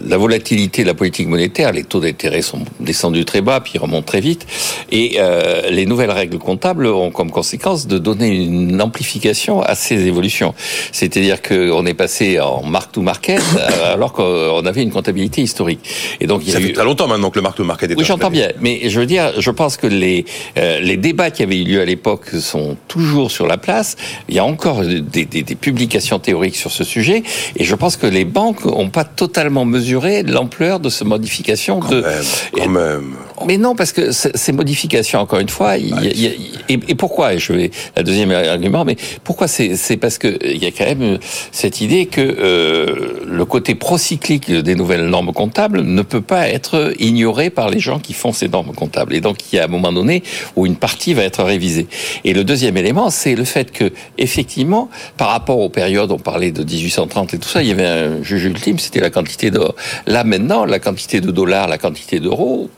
la 0.06 0.16
volatilité 0.16 0.82
de 0.82 0.88
la 0.88 0.94
politique 0.94 1.28
monétaire. 1.28 1.72
Les 1.72 1.84
taux 1.84 2.00
d'intérêt 2.00 2.42
sont 2.42 2.60
descendus 2.80 3.24
très 3.24 3.40
bas, 3.40 3.60
puis 3.60 3.78
remontent 3.78 4.06
très 4.06 4.20
vite. 4.20 4.46
Et 4.90 5.16
euh, 5.18 5.70
les 5.70 5.86
nouvelles 5.86 6.10
règles 6.10 6.38
comptables 6.38 6.86
ont 6.86 7.10
comme 7.10 7.30
conséquence 7.30 7.86
de 7.86 7.98
donner 7.98 8.28
une 8.28 8.80
amplification 8.80 9.62
à 9.62 9.74
ces 9.74 10.06
évolutions. 10.06 10.54
C'est-à-dire 10.92 11.42
qu'on 11.42 11.86
est 11.86 11.94
passé 11.94 12.40
en 12.40 12.62
mark-to-market 12.62 13.40
alors 13.84 14.12
qu'on 14.12 14.64
avait 14.64 14.82
une 14.82 14.92
comptabilité 14.92 15.42
historique. 15.42 15.80
Et 16.20 16.26
donc, 16.26 16.42
il 16.46 16.52
Ça 16.52 16.60
fait 16.60 16.68
eu... 16.68 16.72
très 16.72 16.84
longtemps 16.84 17.08
maintenant 17.08 17.30
que 17.30 17.38
le 17.38 17.42
mark-to-market 17.42 17.90
est 17.90 17.96
Oui, 17.96 18.04
j'entends 18.04 18.30
bien. 18.30 18.50
Mais 18.60 18.88
je 18.88 19.00
veux 19.00 19.06
dire, 19.06 19.32
je 19.38 19.50
pense 19.50 19.76
que 19.76 19.86
les, 19.86 20.24
euh, 20.58 20.80
les 20.80 20.96
débats 20.96 21.30
qui 21.30 21.42
avaient 21.42 21.60
eu 21.60 21.64
lieu 21.64 21.80
à 21.80 21.84
l'époque 21.84 22.25
sont 22.34 22.76
toujours 22.88 23.30
sur 23.30 23.46
la 23.46 23.56
place. 23.56 23.96
Il 24.28 24.34
y 24.34 24.38
a 24.38 24.44
encore 24.44 24.82
des, 24.82 25.00
des, 25.00 25.24
des, 25.24 25.54
publications 25.54 26.18
théoriques 26.18 26.56
sur 26.56 26.70
ce 26.70 26.84
sujet, 26.84 27.22
et 27.56 27.64
je 27.64 27.74
pense 27.74 27.96
que 27.96 28.06
les 28.06 28.24
banques 28.24 28.64
n'ont 28.64 28.90
pas 28.90 29.04
totalement 29.04 29.64
mesuré 29.64 30.22
l'ampleur 30.22 30.80
de 30.80 30.88
ces 30.88 31.04
modifications. 31.04 31.80
Quand 31.80 31.90
de... 31.90 32.02
même, 32.02 32.24
quand 32.52 32.68
même. 32.68 33.14
Mais 33.46 33.58
non, 33.58 33.74
parce 33.74 33.92
que 33.92 34.12
ces 34.12 34.52
modifications, 34.52 35.20
encore 35.20 35.40
une 35.40 35.48
fois, 35.48 35.76
il 35.76 35.88
y 35.88 35.92
a, 35.92 36.02
il 36.04 36.20
y 36.20 36.26
a, 36.26 36.30
et, 36.68 36.80
et, 36.88 36.94
pourquoi 36.94 37.34
Et 37.34 37.38
je 37.38 37.52
vais 37.52 37.70
la 37.94 38.02
deuxième 38.02 38.30
argument, 38.30 38.84
mais 38.84 38.96
pourquoi 39.24 39.46
C'est 39.48 39.96
parce 39.96 40.18
que 40.18 40.38
il 40.44 40.62
y 40.62 40.66
a 40.66 40.70
quand 40.70 40.84
même 40.84 41.18
cette 41.52 41.80
idée 41.80 42.06
que 42.06 42.20
euh, 42.20 43.22
le 43.26 43.44
côté 43.44 43.74
procyclique 43.74 44.50
des 44.50 44.74
nouvelles 44.74 45.06
normes 45.06 45.32
comptables 45.32 45.82
ne 45.82 46.02
peut 46.02 46.20
pas 46.20 46.48
être 46.48 46.92
ignoré 46.98 47.50
par 47.50 47.68
les 47.68 47.80
gens 47.80 47.98
qui 47.98 48.12
font 48.12 48.32
ces 48.32 48.48
normes 48.48 48.74
comptables. 48.74 49.14
Et 49.14 49.20
donc, 49.20 49.38
il 49.52 49.56
y 49.56 49.58
a 49.58 49.64
un 49.64 49.68
moment 49.68 49.92
donné 49.92 50.22
où 50.54 50.66
une 50.66 50.76
partie 50.76 51.14
va 51.14 51.22
être 51.22 51.42
révisée. 51.42 51.86
Et 52.24 52.32
le 52.32 52.44
deuxième 52.44 52.76
élément, 52.76 53.10
c'est 53.10 53.34
le 53.34 53.44
fait 53.44 53.72
que, 53.72 53.92
effectivement, 54.18 54.88
par 55.16 55.28
rapport 55.28 55.58
aux 55.58 55.68
périodes, 55.68 56.12
on 56.12 56.18
parlait 56.18 56.52
de 56.52 56.64
1830 56.64 57.34
et 57.34 57.38
tout 57.38 57.48
ça, 57.48 57.62
il 57.62 57.68
y 57.68 57.72
avait 57.72 57.86
un 57.86 58.22
juge 58.22 58.44
ultime, 58.44 58.78
c'était 58.78 59.00
la 59.00 59.10
quantité 59.10 59.50
d'or. 59.50 59.74
Là, 60.06 60.24
maintenant, 60.24 60.64
la 60.64 60.78
quantité 60.78 61.20
de 61.20 61.30
dollars, 61.30 61.68
la 61.68 61.78
quantité 61.78 62.20
d'euros, 62.20 62.70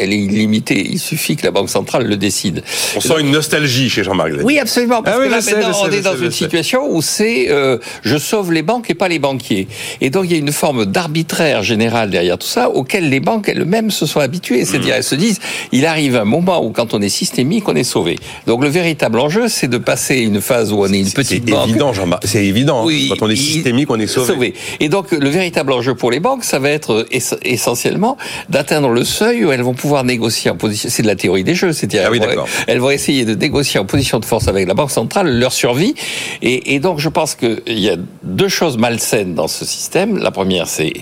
elle 0.00 0.12
est 0.12 0.18
illimitée. 0.18 0.86
Il 0.90 0.98
suffit 0.98 1.36
que 1.36 1.44
la 1.44 1.50
Banque 1.50 1.70
centrale 1.70 2.06
le 2.06 2.16
décide. 2.16 2.62
On 2.96 3.00
sent 3.00 3.20
une 3.20 3.30
nostalgie 3.30 3.90
chez 3.90 4.04
Jean-Marc. 4.04 4.32
Oui, 4.42 4.58
absolument. 4.58 5.02
Parce 5.02 5.16
ah 5.16 5.20
oui, 5.20 5.28
que 5.28 5.32
là, 5.32 5.40
sais, 5.40 5.54
maintenant, 5.54 5.70
on 5.70 5.90
sais, 5.90 5.98
est 5.98 6.00
dans 6.02 6.16
une 6.16 6.30
situation 6.30 6.88
où 6.90 7.02
c'est 7.02 7.50
euh, 7.50 7.78
je 8.02 8.16
sauve 8.16 8.52
les 8.52 8.62
banques 8.62 8.90
et 8.90 8.94
pas 8.94 9.08
les 9.08 9.18
banquiers. 9.18 9.68
Et 10.00 10.10
donc, 10.10 10.24
il 10.26 10.32
y 10.32 10.34
a 10.34 10.38
une 10.38 10.52
forme 10.52 10.86
d'arbitraire 10.86 11.62
général 11.62 12.10
derrière 12.10 12.38
tout 12.38 12.46
ça, 12.46 12.70
auquel 12.70 13.08
les 13.08 13.20
banques 13.20 13.48
elles-mêmes 13.48 13.90
se 13.90 14.06
sont 14.06 14.20
habituées. 14.20 14.64
C'est-à-dire, 14.64 14.94
elles 14.94 15.04
se 15.04 15.14
disent, 15.14 15.40
il 15.72 15.86
arrive 15.86 16.16
un 16.16 16.24
moment 16.24 16.64
où, 16.64 16.70
quand 16.70 16.94
on 16.94 17.00
est 17.00 17.08
systémique, 17.08 17.68
on 17.68 17.74
est 17.74 17.84
sauvé. 17.84 18.16
Donc, 18.46 18.62
le 18.62 18.68
véritable 18.68 19.18
enjeu, 19.20 19.48
c'est 19.48 19.68
de 19.68 19.78
passer 19.78 20.18
une 20.18 20.40
phase 20.40 20.72
où 20.72 20.82
on 20.82 20.92
est 20.92 21.00
une 21.00 21.10
petite 21.10 21.44
banque. 21.44 21.60
C'est 21.64 21.70
évident, 21.70 21.92
Jean-Marc. 21.92 22.22
C'est 22.26 22.44
évident. 22.44 22.84
Oui, 22.84 23.08
quand 23.10 23.26
on 23.26 23.30
est 23.30 23.36
systémique, 23.36 23.90
on 23.90 23.98
est 23.98 24.06
sauvé. 24.06 24.32
sauvé. 24.32 24.54
Et 24.80 24.88
donc, 24.88 25.12
le 25.12 25.28
véritable 25.28 25.72
enjeu 25.72 25.94
pour 25.94 26.10
les 26.10 26.20
banques, 26.20 26.44
ça 26.44 26.58
va 26.58 26.70
être 26.70 27.06
essentiellement 27.42 28.16
d'atteindre 28.48 28.88
le 28.88 29.04
seuil 29.04 29.44
où 29.44 29.52
elles 29.52 29.62
vont 29.62 29.74
pouvoir 29.74 29.87
négocier 30.04 30.50
en 30.50 30.56
position. 30.56 30.88
C'est 30.90 31.02
de 31.02 31.08
la 31.08 31.16
théorie 31.16 31.44
des 31.44 31.54
jeux, 31.54 31.72
c'est-à-dire 31.72 32.04
ah 32.06 32.10
oui, 32.10 32.20
elles, 32.22 32.36
vont, 32.36 32.44
elles 32.66 32.78
vont 32.78 32.90
essayer 32.90 33.24
de 33.24 33.34
négocier 33.34 33.80
en 33.80 33.84
position 33.84 34.20
de 34.20 34.24
force 34.24 34.48
avec 34.48 34.66
la 34.68 34.74
banque 34.74 34.90
centrale 34.90 35.38
leur 35.38 35.52
survie. 35.52 35.94
Et, 36.42 36.74
et 36.74 36.78
donc 36.80 36.98
je 36.98 37.08
pense 37.08 37.34
qu'il 37.34 37.78
y 37.78 37.88
a 37.88 37.96
deux 38.22 38.48
choses 38.48 38.78
malsaines 38.78 39.34
dans 39.34 39.48
ce 39.48 39.64
système. 39.64 40.18
La 40.18 40.30
première, 40.30 40.66
c'est 40.66 40.92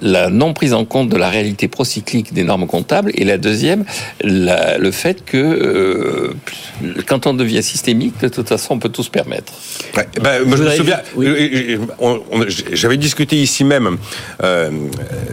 la 0.00 0.30
non 0.30 0.54
prise 0.54 0.74
en 0.74 0.84
compte 0.84 1.08
de 1.08 1.16
la 1.16 1.28
réalité 1.28 1.68
procyclique 1.68 2.32
des 2.32 2.44
normes 2.44 2.66
comptables, 2.66 3.10
et 3.14 3.24
la 3.24 3.38
deuxième, 3.38 3.84
la, 4.22 4.78
le 4.78 4.90
fait 4.90 5.24
que 5.24 5.36
euh, 5.36 6.34
quand 7.06 7.26
on 7.26 7.34
devient 7.34 7.62
systémique, 7.62 8.14
de 8.20 8.28
toute 8.28 8.48
façon, 8.48 8.74
on 8.74 8.78
peut 8.78 8.88
tout 8.88 9.02
se 9.02 9.10
permettre. 9.10 9.52
Ouais, 9.96 10.06
ben, 10.20 10.44
moi, 10.44 10.56
je, 10.56 10.62
je 10.62 10.68
me 10.68 10.76
souviens, 10.76 11.00
oui. 11.16 11.78
j'avais 12.72 12.96
discuté 12.96 13.36
ici 13.36 13.64
même 13.64 13.98
euh, 14.42 14.70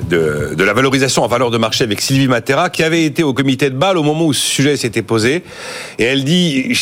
de, 0.09 0.55
de 0.55 0.63
la 0.63 0.73
valorisation 0.73 1.23
en 1.23 1.27
valeur 1.27 1.51
de 1.51 1.57
marché 1.57 1.83
avec 1.83 2.01
Sylvie 2.01 2.27
Matera, 2.27 2.69
qui 2.69 2.83
avait 2.83 2.96
été 3.05 3.23
au 3.23 3.33
comité 3.33 3.69
de 3.69 3.75
Bâle 3.75 3.97
au 3.97 4.03
moment 4.03 4.25
où 4.25 4.33
ce 4.33 4.45
sujet 4.45 4.77
s'était 4.77 5.01
posé. 5.01 5.43
Et 5.99 6.03
elle 6.03 6.23
dit, 6.23 6.75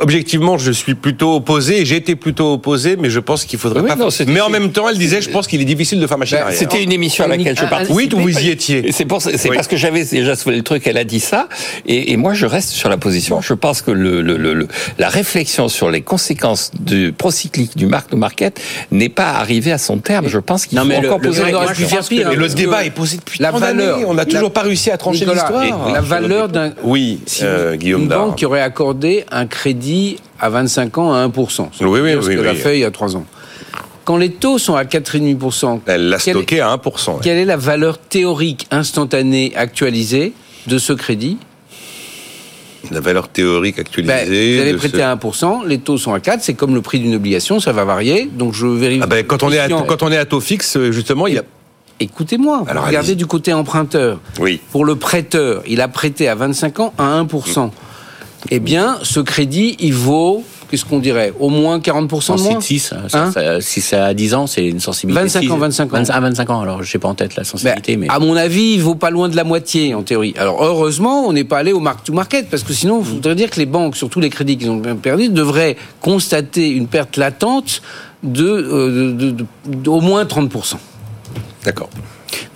objectivement, 0.00 0.58
je 0.58 0.72
suis 0.72 0.94
plutôt 0.94 1.36
opposé. 1.36 1.84
J'ai 1.84 1.96
été 1.96 2.16
plutôt 2.16 2.54
opposé, 2.54 2.96
mais 2.96 3.10
je 3.10 3.20
pense 3.20 3.44
qu'il 3.44 3.58
faudrait 3.58 3.82
oui, 3.82 3.88
pas. 3.88 3.96
Non, 3.96 4.08
mais 4.26 4.40
en 4.40 4.48
même 4.48 4.72
temps, 4.72 4.88
elle 4.88 4.98
disait, 4.98 5.20
je 5.20 5.30
pense 5.30 5.46
qu'il 5.46 5.60
est 5.60 5.66
difficile 5.66 6.00
de 6.00 6.06
faire 6.06 6.18
machine 6.18 6.38
arrière. 6.38 6.58
C'était 6.58 6.82
une 6.82 6.92
émission 6.92 7.24
à 7.24 7.28
laquelle 7.28 7.56
je 7.56 7.64
participais. 7.64 7.94
Oui, 7.94 8.08
vous 8.12 8.40
y 8.40 8.48
étiez. 8.48 8.92
C'est 8.92 9.04
pour, 9.04 9.22
c'est 9.22 9.48
oui. 9.48 9.56
parce 9.56 9.68
que 9.68 9.76
j'avais 9.76 10.04
déjà 10.04 10.36
soulevé 10.36 10.58
le 10.58 10.64
truc. 10.64 10.86
Elle 10.86 10.96
a 10.96 11.04
dit 11.04 11.20
ça, 11.20 11.48
et, 11.86 12.12
et, 12.12 12.16
moi, 12.16 12.34
je 12.34 12.46
reste 12.46 12.70
sur 12.70 12.88
la 12.88 12.96
position. 12.96 13.40
Je 13.40 13.54
pense 13.54 13.82
que 13.82 13.90
le, 13.90 14.22
le, 14.22 14.36
le, 14.36 14.66
la 14.98 15.08
réflexion 15.08 15.68
sur 15.68 15.90
les 15.90 16.02
conséquences 16.02 16.70
du 16.78 17.12
procyclique 17.12 17.76
du 17.76 17.86
mark 17.86 18.10
to 18.10 18.16
market 18.16 18.60
n'est 18.90 19.08
pas 19.08 19.30
arrivée 19.30 19.72
à 19.72 19.78
son 19.78 19.98
terme. 19.98 20.28
Je 20.28 20.38
pense 20.38 20.66
qu'il 20.66 20.78
faut 20.78 20.84
mais 20.84 20.96
encore 20.98 21.18
le, 21.18 21.28
poser 21.28 21.44
le, 21.44 21.52
la 21.52 21.66
question. 21.66 22.00
Mais 22.10 22.36
le 22.36 22.48
débat 22.48 22.84
est 22.84 22.90
posé 22.90 23.18
depuis 23.18 23.42
la 23.42 23.50
valeur. 23.50 24.00
On 24.06 24.14
n'a 24.14 24.24
toujours 24.24 24.52
pas 24.52 24.62
réussi 24.62 24.90
à 24.90 24.96
trancher 24.96 25.24
l'histoire. 25.24 25.90
La 25.92 26.00
valeur 26.00 26.48
d'un. 26.48 26.72
Oui, 26.82 27.20
euh, 27.42 27.76
Guillaume. 27.76 28.02
Une 28.02 28.08
banque 28.08 28.36
qui 28.36 28.46
aurait 28.46 28.62
accordé 28.62 29.24
un 29.30 29.46
crédit 29.46 29.59
à 30.40 30.48
25 30.48 30.98
ans 30.98 31.12
à 31.12 31.26
1%. 31.26 31.68
Oui, 31.80 31.86
oui, 31.86 32.00
oui. 32.00 32.12
Ce 32.12 32.28
oui, 32.28 32.36
qu'elle 32.36 32.48
a 32.48 32.52
oui. 32.52 32.56
fait 32.56 32.76
il 32.78 32.80
y 32.80 32.84
a 32.84 32.90
3 32.90 33.16
ans. 33.16 33.24
Quand 34.04 34.16
les 34.16 34.30
taux 34.30 34.58
sont 34.58 34.74
à 34.74 34.84
4,5%, 34.84 35.80
elle 35.86 36.08
l'a 36.08 36.18
stocké 36.18 36.56
est, 36.56 36.60
à 36.60 36.74
1%. 36.76 37.10
Ouais. 37.10 37.16
Quelle 37.22 37.38
est 37.38 37.44
la 37.44 37.56
valeur 37.56 37.98
théorique 37.98 38.66
instantanée 38.70 39.52
actualisée 39.54 40.32
de 40.66 40.78
ce 40.78 40.92
crédit? 40.92 41.38
La 42.90 43.00
valeur 43.00 43.28
théorique 43.28 43.78
actualisée. 43.78 44.12
Ben, 44.12 44.26
vous 44.26 44.60
allez 44.62 44.74
prêter 44.74 44.96
ce... 44.96 45.02
à 45.02 45.14
1%, 45.14 45.66
les 45.66 45.78
taux 45.78 45.98
sont 45.98 46.14
à 46.14 46.20
4, 46.20 46.42
c'est 46.42 46.54
comme 46.54 46.74
le 46.74 46.80
prix 46.80 46.98
d'une 46.98 47.14
obligation, 47.14 47.60
ça 47.60 47.72
va 47.72 47.84
varier. 47.84 48.28
Donc 48.32 48.54
je 48.54 48.66
vérifie. 48.66 49.02
Ah 49.04 49.06
ben, 49.06 49.24
quand, 49.24 49.42
on 49.42 49.52
est 49.52 49.58
à, 49.58 49.68
quand 49.68 50.02
on 50.02 50.10
est 50.10 50.16
à 50.16 50.24
taux 50.24 50.40
fixe, 50.40 50.78
justement, 50.90 51.26
il 51.26 51.34
y 51.34 51.38
a. 51.38 51.42
Écoutez-moi, 52.02 52.64
regardez 52.66 53.14
du 53.14 53.26
côté 53.26 53.52
emprunteur. 53.52 54.20
Oui. 54.40 54.58
Pour 54.72 54.86
le 54.86 54.96
prêteur, 54.96 55.62
il 55.68 55.82
a 55.82 55.88
prêté 55.88 56.28
à 56.28 56.34
25 56.34 56.80
ans 56.80 56.94
à 56.96 57.22
1%. 57.22 57.66
Mmh. 57.66 57.70
Eh 58.50 58.60
bien, 58.60 58.98
ce 59.02 59.20
crédit, 59.20 59.76
il 59.80 59.94
vaut 59.94 60.44
qu'est-ce 60.70 60.84
qu'on 60.84 61.00
dirait 61.00 61.32
Au 61.38 61.48
moins 61.48 61.78
40% 61.78 62.36
de 62.36 62.42
moins 62.42 62.60
6, 62.60 62.94
hein 63.12 63.30
si 63.60 63.80
c'est 63.80 63.96
à 63.96 64.14
10 64.14 64.34
ans, 64.34 64.46
c'est 64.46 64.64
une 64.66 64.80
sensibilité. 64.80 65.22
25 65.22 65.50
ans, 65.50 65.56
25 65.58 65.94
ans. 65.94 65.96
À 66.08 66.20
25 66.20 66.50
ans, 66.50 66.60
alors 66.60 66.82
je 66.82 66.90
sais 66.90 66.98
pas 66.98 67.08
en 67.08 67.14
tête 67.14 67.36
la 67.36 67.44
sensibilité. 67.44 67.96
Ben, 67.96 68.02
mais... 68.02 68.08
À 68.08 68.18
mon 68.18 68.36
avis, 68.36 68.74
il 68.74 68.82
vaut 68.82 68.94
pas 68.94 69.10
loin 69.10 69.28
de 69.28 69.36
la 69.36 69.44
moitié, 69.44 69.94
en 69.94 70.02
théorie. 70.02 70.34
Alors, 70.38 70.62
heureusement, 70.62 71.26
on 71.26 71.32
n'est 71.32 71.44
pas 71.44 71.58
allé 71.58 71.72
au 71.72 71.80
mark-to-market, 71.80 72.48
parce 72.48 72.62
que 72.62 72.72
sinon, 72.72 73.00
il 73.00 73.06
faudrait 73.06 73.34
dire 73.34 73.50
que 73.50 73.58
les 73.58 73.66
banques, 73.66 73.96
sur 73.96 74.08
tous 74.08 74.20
les 74.20 74.30
crédits 74.30 74.56
qu'ils 74.56 74.70
ont 74.70 74.80
perdus, 74.80 75.28
devraient 75.28 75.76
constater 76.00 76.70
une 76.70 76.86
perte 76.86 77.16
latente 77.16 77.82
de, 78.22 78.44
euh, 78.44 79.12
de, 79.12 79.30
de, 79.30 79.44
de 79.66 79.90
au 79.90 80.00
moins 80.00 80.24
30%. 80.24 80.76
D'accord. 81.64 81.90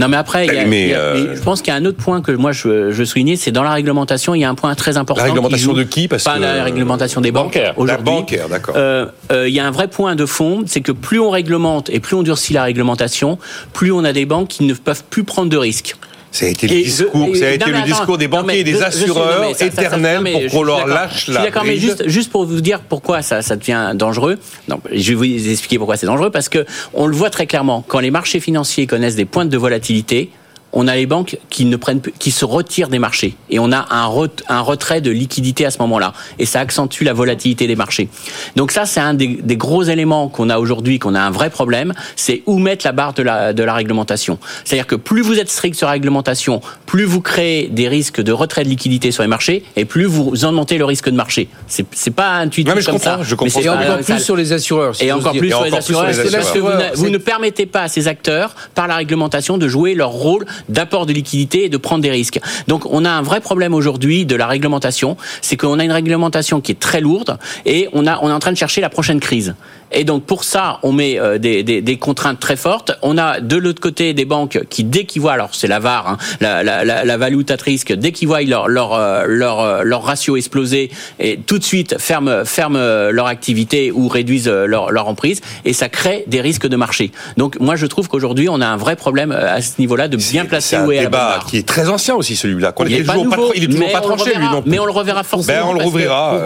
Non, 0.00 0.08
mais 0.08 0.16
après, 0.16 0.46
il 0.46 0.54
y 0.54 0.58
a, 0.58 0.66
mais, 0.66 0.82
il 0.82 0.88
y 0.90 0.94
a, 0.94 0.98
euh... 0.98 1.36
je 1.36 1.40
pense 1.40 1.62
qu'il 1.62 1.72
y 1.72 1.76
a 1.76 1.78
un 1.78 1.84
autre 1.84 1.98
point 1.98 2.20
que 2.20 2.32
moi 2.32 2.52
je, 2.52 2.90
je 2.90 3.04
soulignais, 3.04 3.36
c'est 3.36 3.52
dans 3.52 3.62
la 3.62 3.72
réglementation, 3.72 4.34
il 4.34 4.40
y 4.40 4.44
a 4.44 4.50
un 4.50 4.54
point 4.54 4.74
très 4.74 4.96
important. 4.96 5.22
La 5.22 5.28
réglementation 5.28 5.70
qui 5.70 5.76
joue, 5.76 5.84
de 5.84 5.88
qui? 5.88 6.08
Parce 6.08 6.24
Pas 6.24 6.36
que... 6.36 6.42
la 6.42 6.64
réglementation 6.64 7.20
des 7.20 7.32
banques. 7.32 7.58
Aujourd'hui, 7.76 8.14
d'accord. 8.50 8.74
Euh, 8.76 9.06
euh, 9.32 9.48
il 9.48 9.54
y 9.54 9.60
a 9.60 9.66
un 9.66 9.70
vrai 9.70 9.88
point 9.88 10.14
de 10.14 10.26
fond, 10.26 10.64
c'est 10.66 10.80
que 10.80 10.92
plus 10.92 11.20
on 11.20 11.30
réglemente 11.30 11.90
et 11.90 12.00
plus 12.00 12.16
on 12.16 12.22
durcit 12.22 12.52
la 12.52 12.64
réglementation, 12.64 13.38
plus 13.72 13.92
on 13.92 14.04
a 14.04 14.12
des 14.12 14.26
banques 14.26 14.48
qui 14.48 14.64
ne 14.64 14.74
peuvent 14.74 15.04
plus 15.08 15.24
prendre 15.24 15.50
de 15.50 15.56
risques. 15.56 15.96
Ça 16.34 16.46
a 16.46 16.48
été 16.48 16.66
le 16.66 16.82
discours, 16.82 17.36
ça 17.36 17.46
a 17.46 17.50
été 17.50 17.70
le 17.70 17.82
discours 17.82 18.18
des 18.18 18.26
banquiers 18.26 18.58
et 18.58 18.64
des 18.64 18.82
assureurs 18.82 19.50
éternels 19.62 20.20
pour 20.20 20.50
qu'on 20.50 20.62
leur 20.64 20.84
lâche 20.84 21.28
la. 21.28 21.44
D'accord, 21.44 21.62
mais 21.64 21.76
juste, 21.76 22.08
juste 22.08 22.32
pour 22.32 22.44
vous 22.44 22.60
dire 22.60 22.80
pourquoi 22.80 23.22
ça, 23.22 23.40
ça 23.40 23.54
devient 23.54 23.92
dangereux. 23.94 24.36
Non, 24.68 24.80
je 24.90 25.10
vais 25.10 25.14
vous 25.14 25.48
expliquer 25.48 25.78
pourquoi 25.78 25.96
c'est 25.96 26.06
dangereux 26.06 26.30
parce 26.30 26.48
que 26.48 26.66
on 26.92 27.06
le 27.06 27.14
voit 27.14 27.30
très 27.30 27.46
clairement 27.46 27.84
quand 27.86 28.00
les 28.00 28.10
marchés 28.10 28.40
financiers 28.40 28.88
connaissent 28.88 29.14
des 29.14 29.26
pointes 29.26 29.48
de 29.48 29.56
volatilité 29.56 30.30
on 30.74 30.88
a 30.88 30.94
les 30.94 31.06
banques 31.06 31.38
qui 31.48 31.64
ne 31.64 31.76
prennent 31.76 32.00
qui 32.00 32.30
se 32.30 32.44
retirent 32.44 32.88
des 32.88 32.98
marchés 32.98 33.36
et 33.48 33.58
on 33.58 33.72
a 33.72 33.86
un, 33.90 34.28
un 34.48 34.60
retrait 34.60 35.00
de 35.00 35.10
liquidité 35.10 35.64
à 35.64 35.70
ce 35.70 35.78
moment-là 35.78 36.12
et 36.38 36.46
ça 36.46 36.60
accentue 36.60 37.04
la 37.04 37.12
volatilité 37.12 37.66
des 37.66 37.76
marchés. 37.76 38.08
Donc 38.56 38.72
ça 38.72 38.84
c'est 38.84 39.00
un 39.00 39.14
des, 39.14 39.56
gros 39.56 39.84
éléments 39.84 40.28
qu'on 40.28 40.50
a 40.50 40.58
aujourd'hui, 40.58 40.98
qu'on 40.98 41.14
a 41.14 41.20
un 41.20 41.30
vrai 41.30 41.48
problème, 41.48 41.94
c'est 42.16 42.42
où 42.46 42.58
mettre 42.58 42.84
la 42.84 42.92
barre 42.92 43.14
de 43.14 43.22
la 43.22 43.52
de 43.52 43.62
la 43.62 43.72
réglementation. 43.72 44.38
C'est-à-dire 44.64 44.86
que 44.86 44.96
plus 44.96 45.22
vous 45.22 45.38
êtes 45.38 45.48
strict 45.48 45.76
sur 45.76 45.86
la 45.86 45.92
réglementation, 45.92 46.60
plus 46.86 47.04
vous 47.04 47.20
créez 47.20 47.68
des 47.68 47.88
risques 47.88 48.20
de 48.20 48.32
retrait 48.32 48.64
de 48.64 48.68
liquidité 48.68 49.12
sur 49.12 49.22
les 49.22 49.28
marchés 49.28 49.62
et 49.76 49.84
plus 49.84 50.04
vous 50.04 50.44
augmentez 50.44 50.76
le 50.76 50.84
risque 50.84 51.08
de 51.08 51.16
marché. 51.16 51.48
C'est 51.68 52.14
pas 52.14 52.32
intuitif 52.32 52.84
comme 52.84 52.98
ça. 52.98 53.20
Je 53.22 53.34
comprends. 53.36 53.60
et 53.60 53.68
encore 53.68 53.98
plus 54.00 54.18
sur 54.20 54.36
les 54.36 54.52
assureurs. 54.52 54.94
et 55.00 55.12
encore 55.12 55.32
plus 55.32 55.50
sur 55.50 55.64
les 55.64 55.74
assureurs, 55.74 56.06
parce 56.32 56.50
que 56.50 56.96
vous 56.96 57.10
ne 57.10 57.18
permettez 57.18 57.66
pas 57.66 57.82
à 57.82 57.88
ces 57.88 58.08
acteurs 58.08 58.54
par 58.74 58.88
la 58.88 58.96
réglementation 58.96 59.56
de 59.58 59.68
jouer 59.68 59.94
leur 59.94 60.10
rôle 60.10 60.44
d'apport 60.68 61.06
de 61.06 61.12
liquidité 61.12 61.64
et 61.64 61.68
de 61.68 61.76
prendre 61.76 62.02
des 62.02 62.10
risques. 62.10 62.40
Donc 62.68 62.86
on 62.86 63.04
a 63.04 63.10
un 63.10 63.22
vrai 63.22 63.40
problème 63.40 63.74
aujourd'hui 63.74 64.26
de 64.26 64.36
la 64.36 64.46
réglementation, 64.46 65.16
c'est 65.40 65.56
qu'on 65.56 65.78
a 65.78 65.84
une 65.84 65.92
réglementation 65.92 66.60
qui 66.60 66.72
est 66.72 66.80
très 66.80 67.00
lourde 67.00 67.38
et 67.66 67.88
on, 67.92 68.06
a, 68.06 68.18
on 68.22 68.28
est 68.28 68.32
en 68.32 68.38
train 68.38 68.52
de 68.52 68.56
chercher 68.56 68.80
la 68.80 68.90
prochaine 68.90 69.20
crise. 69.20 69.54
Et 69.94 70.04
donc 70.04 70.24
pour 70.24 70.44
ça, 70.44 70.78
on 70.82 70.92
met 70.92 71.18
euh, 71.18 71.38
des, 71.38 71.62
des, 71.62 71.80
des 71.80 71.96
contraintes 71.96 72.40
très 72.40 72.56
fortes. 72.56 72.92
On 73.02 73.16
a 73.18 73.40
de 73.40 73.56
l'autre 73.56 73.80
côté 73.80 74.12
des 74.14 74.24
banques 74.24 74.60
qui, 74.68 74.84
dès 74.84 75.04
qu'ils 75.04 75.22
voient, 75.22 75.32
alors 75.32 75.50
c'est 75.52 75.68
la 75.68 75.78
VAR, 75.78 76.08
hein, 76.08 76.18
la, 76.40 76.62
la, 76.62 76.84
la, 76.84 77.04
la 77.04 77.16
value 77.16 77.40
at 77.48 77.62
risque, 77.62 77.92
dès 77.92 78.12
qu'ils 78.12 78.28
voient 78.28 78.42
leur, 78.42 78.68
leur, 78.68 78.94
euh, 78.94 79.24
leur, 79.26 79.60
euh, 79.60 79.82
leur 79.84 80.02
ratio 80.02 80.36
exploser, 80.36 80.90
et 81.20 81.38
tout 81.38 81.58
de 81.58 81.64
suite 81.64 81.96
ferment, 81.98 82.44
ferment 82.44 82.78
leur 83.10 83.26
activité 83.26 83.92
ou 83.92 84.08
réduisent 84.08 84.48
leur, 84.48 84.90
leur 84.90 85.08
emprise, 85.08 85.40
et 85.64 85.72
ça 85.72 85.88
crée 85.88 86.24
des 86.26 86.40
risques 86.40 86.66
de 86.66 86.76
marché. 86.76 87.12
Donc 87.36 87.58
moi 87.60 87.76
je 87.76 87.86
trouve 87.86 88.08
qu'aujourd'hui 88.08 88.48
on 88.48 88.60
a 88.60 88.66
un 88.66 88.76
vrai 88.76 88.96
problème 88.96 89.32
à 89.32 89.60
ce 89.62 89.72
niveau-là 89.78 90.08
de 90.08 90.16
bien 90.16 90.44
placer 90.44 90.76
où 90.78 90.92
est 90.92 90.98
un 90.98 91.02
débat 91.04 91.40
qui 91.48 91.58
est 91.58 91.66
très 91.66 91.88
ancien 91.88 92.14
aussi 92.14 92.36
celui-là. 92.36 92.72
Il, 92.86 92.94
est 92.94 93.04
toujours 93.04 93.28
pas, 93.28 93.36
il 93.54 93.64
est 93.64 93.68
toujours 93.68 93.92
pas 93.92 94.00
tranché 94.00 94.34
lui 94.34 94.46
non 94.46 94.62
plus. 94.62 94.70
Mais 94.70 94.78
on 94.78 94.86
le 94.86 94.92
reverra 94.92 95.22
forcément. 95.22 95.60
Ben, 95.60 95.66
on 95.68 95.72
le 95.74 95.82
rouvrira. 95.84 96.40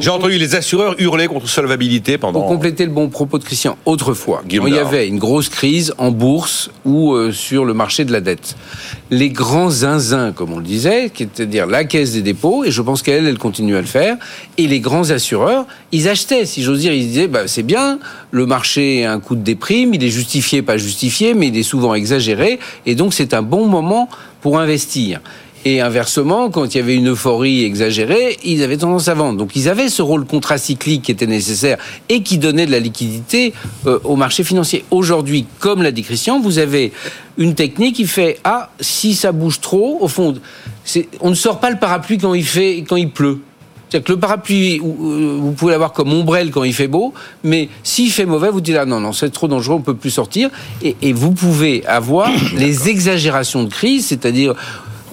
J'ai 0.00 0.10
entendu 0.10 0.38
les 0.38 0.54
assureurs 0.54 0.94
hurler 0.98 1.26
contre 1.26 1.48
solvabilité 1.48 2.18
pendant 2.18 2.51
compléter 2.52 2.84
le 2.84 2.90
bon 2.90 3.08
propos 3.08 3.38
de 3.38 3.44
Christian, 3.44 3.78
autrefois, 3.86 4.42
il 4.50 4.68
y 4.68 4.78
avait 4.78 5.08
une 5.08 5.18
grosse 5.18 5.48
crise 5.48 5.94
en 5.96 6.10
bourse 6.10 6.70
ou 6.84 7.14
euh, 7.14 7.32
sur 7.32 7.64
le 7.64 7.72
marché 7.72 8.04
de 8.04 8.12
la 8.12 8.20
dette, 8.20 8.56
les 9.10 9.30
grands 9.30 9.70
zinzins, 9.70 10.32
comme 10.32 10.52
on 10.52 10.58
le 10.58 10.62
disait, 10.62 11.10
c'est-à-dire 11.16 11.66
la 11.66 11.84
caisse 11.84 12.12
des 12.12 12.20
dépôts, 12.20 12.64
et 12.64 12.70
je 12.70 12.82
pense 12.82 13.00
qu'elle, 13.00 13.26
elle 13.26 13.38
continue 13.38 13.74
à 13.74 13.80
le 13.80 13.86
faire, 13.86 14.18
et 14.58 14.66
les 14.66 14.80
grands 14.80 15.08
assureurs, 15.08 15.64
ils 15.92 16.10
achetaient, 16.10 16.44
si 16.44 16.62
j'ose 16.62 16.80
dire, 16.80 16.92
ils 16.92 17.06
disaient, 17.06 17.26
bah, 17.26 17.44
c'est 17.46 17.62
bien, 17.62 17.98
le 18.30 18.44
marché 18.44 19.06
a 19.06 19.14
un 19.14 19.20
coût 19.20 19.34
de 19.34 19.42
déprime, 19.42 19.94
il 19.94 20.04
est 20.04 20.10
justifié, 20.10 20.60
pas 20.60 20.76
justifié, 20.76 21.32
mais 21.32 21.48
il 21.48 21.56
est 21.56 21.62
souvent 21.62 21.94
exagéré, 21.94 22.58
et 22.84 22.94
donc 22.94 23.14
c'est 23.14 23.32
un 23.32 23.42
bon 23.42 23.66
moment 23.66 24.10
pour 24.42 24.58
investir. 24.58 25.20
Et 25.64 25.80
inversement, 25.80 26.50
quand 26.50 26.74
il 26.74 26.78
y 26.78 26.80
avait 26.80 26.96
une 26.96 27.10
euphorie 27.10 27.64
exagérée, 27.64 28.36
ils 28.44 28.64
avaient 28.64 28.78
tendance 28.78 29.06
à 29.06 29.14
vendre. 29.14 29.38
Donc 29.38 29.54
ils 29.54 29.68
avaient 29.68 29.88
ce 29.88 30.02
rôle 30.02 30.24
contracyclique 30.24 31.02
qui 31.02 31.12
était 31.12 31.26
nécessaire 31.26 31.78
et 32.08 32.22
qui 32.22 32.38
donnait 32.38 32.66
de 32.66 32.72
la 32.72 32.80
liquidité 32.80 33.52
euh, 33.86 34.00
au 34.02 34.16
marché 34.16 34.42
financier. 34.42 34.84
Aujourd'hui, 34.90 35.46
comme 35.60 35.82
l'a 35.82 35.92
dit 35.92 36.02
Christian, 36.02 36.40
vous 36.40 36.58
avez 36.58 36.92
une 37.38 37.54
technique 37.54 37.96
qui 37.96 38.06
fait 38.06 38.40
ah 38.42 38.70
si 38.80 39.14
ça 39.14 39.30
bouge 39.30 39.60
trop, 39.60 39.98
au 40.00 40.08
fond, 40.08 40.34
on 41.20 41.30
ne 41.30 41.34
sort 41.34 41.60
pas 41.60 41.70
le 41.70 41.78
parapluie 41.78 42.18
quand 42.18 42.34
il 42.34 42.44
fait 42.44 42.78
quand 42.78 42.96
il 42.96 43.10
pleut. 43.10 43.40
C'est-à-dire 43.88 44.06
que 44.06 44.12
le 44.12 44.18
parapluie, 44.18 44.80
euh, 44.80 45.36
vous 45.38 45.52
pouvez 45.52 45.72
l'avoir 45.72 45.92
comme 45.92 46.12
ombrelle 46.12 46.50
quand 46.50 46.64
il 46.64 46.72
fait 46.72 46.88
beau, 46.88 47.12
mais 47.44 47.68
s'il 47.84 48.10
fait 48.10 48.24
mauvais, 48.26 48.50
vous 48.50 48.62
dites 48.62 48.76
ah 48.80 48.86
non 48.86 48.98
non 48.98 49.12
c'est 49.12 49.30
trop 49.30 49.46
dangereux, 49.46 49.76
on 49.76 49.82
peut 49.82 49.94
plus 49.94 50.10
sortir. 50.10 50.50
Et, 50.82 50.96
et 51.02 51.12
vous 51.12 51.30
pouvez 51.30 51.86
avoir 51.86 52.28
les 52.56 52.88
exagérations 52.88 53.62
de 53.62 53.68
crise, 53.70 54.06
c'est-à-dire 54.06 54.54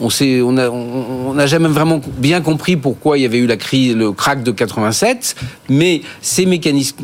on 0.02 0.52
n'a 0.52 0.72
on, 0.72 1.48
jamais 1.48 1.68
vraiment 1.68 2.02
bien 2.18 2.42
compris 2.42 2.76
pourquoi 2.78 3.18
il 3.18 3.22
y 3.22 3.26
avait 3.26 3.38
eu 3.38 3.48
la 3.48 3.58
crise, 3.58 3.96
le 3.96 4.12
crack 4.12 4.44
de 4.44 4.52
87, 4.52 5.36
mais 5.70 6.02
ces 6.22 6.46
mécanismes 6.46 6.98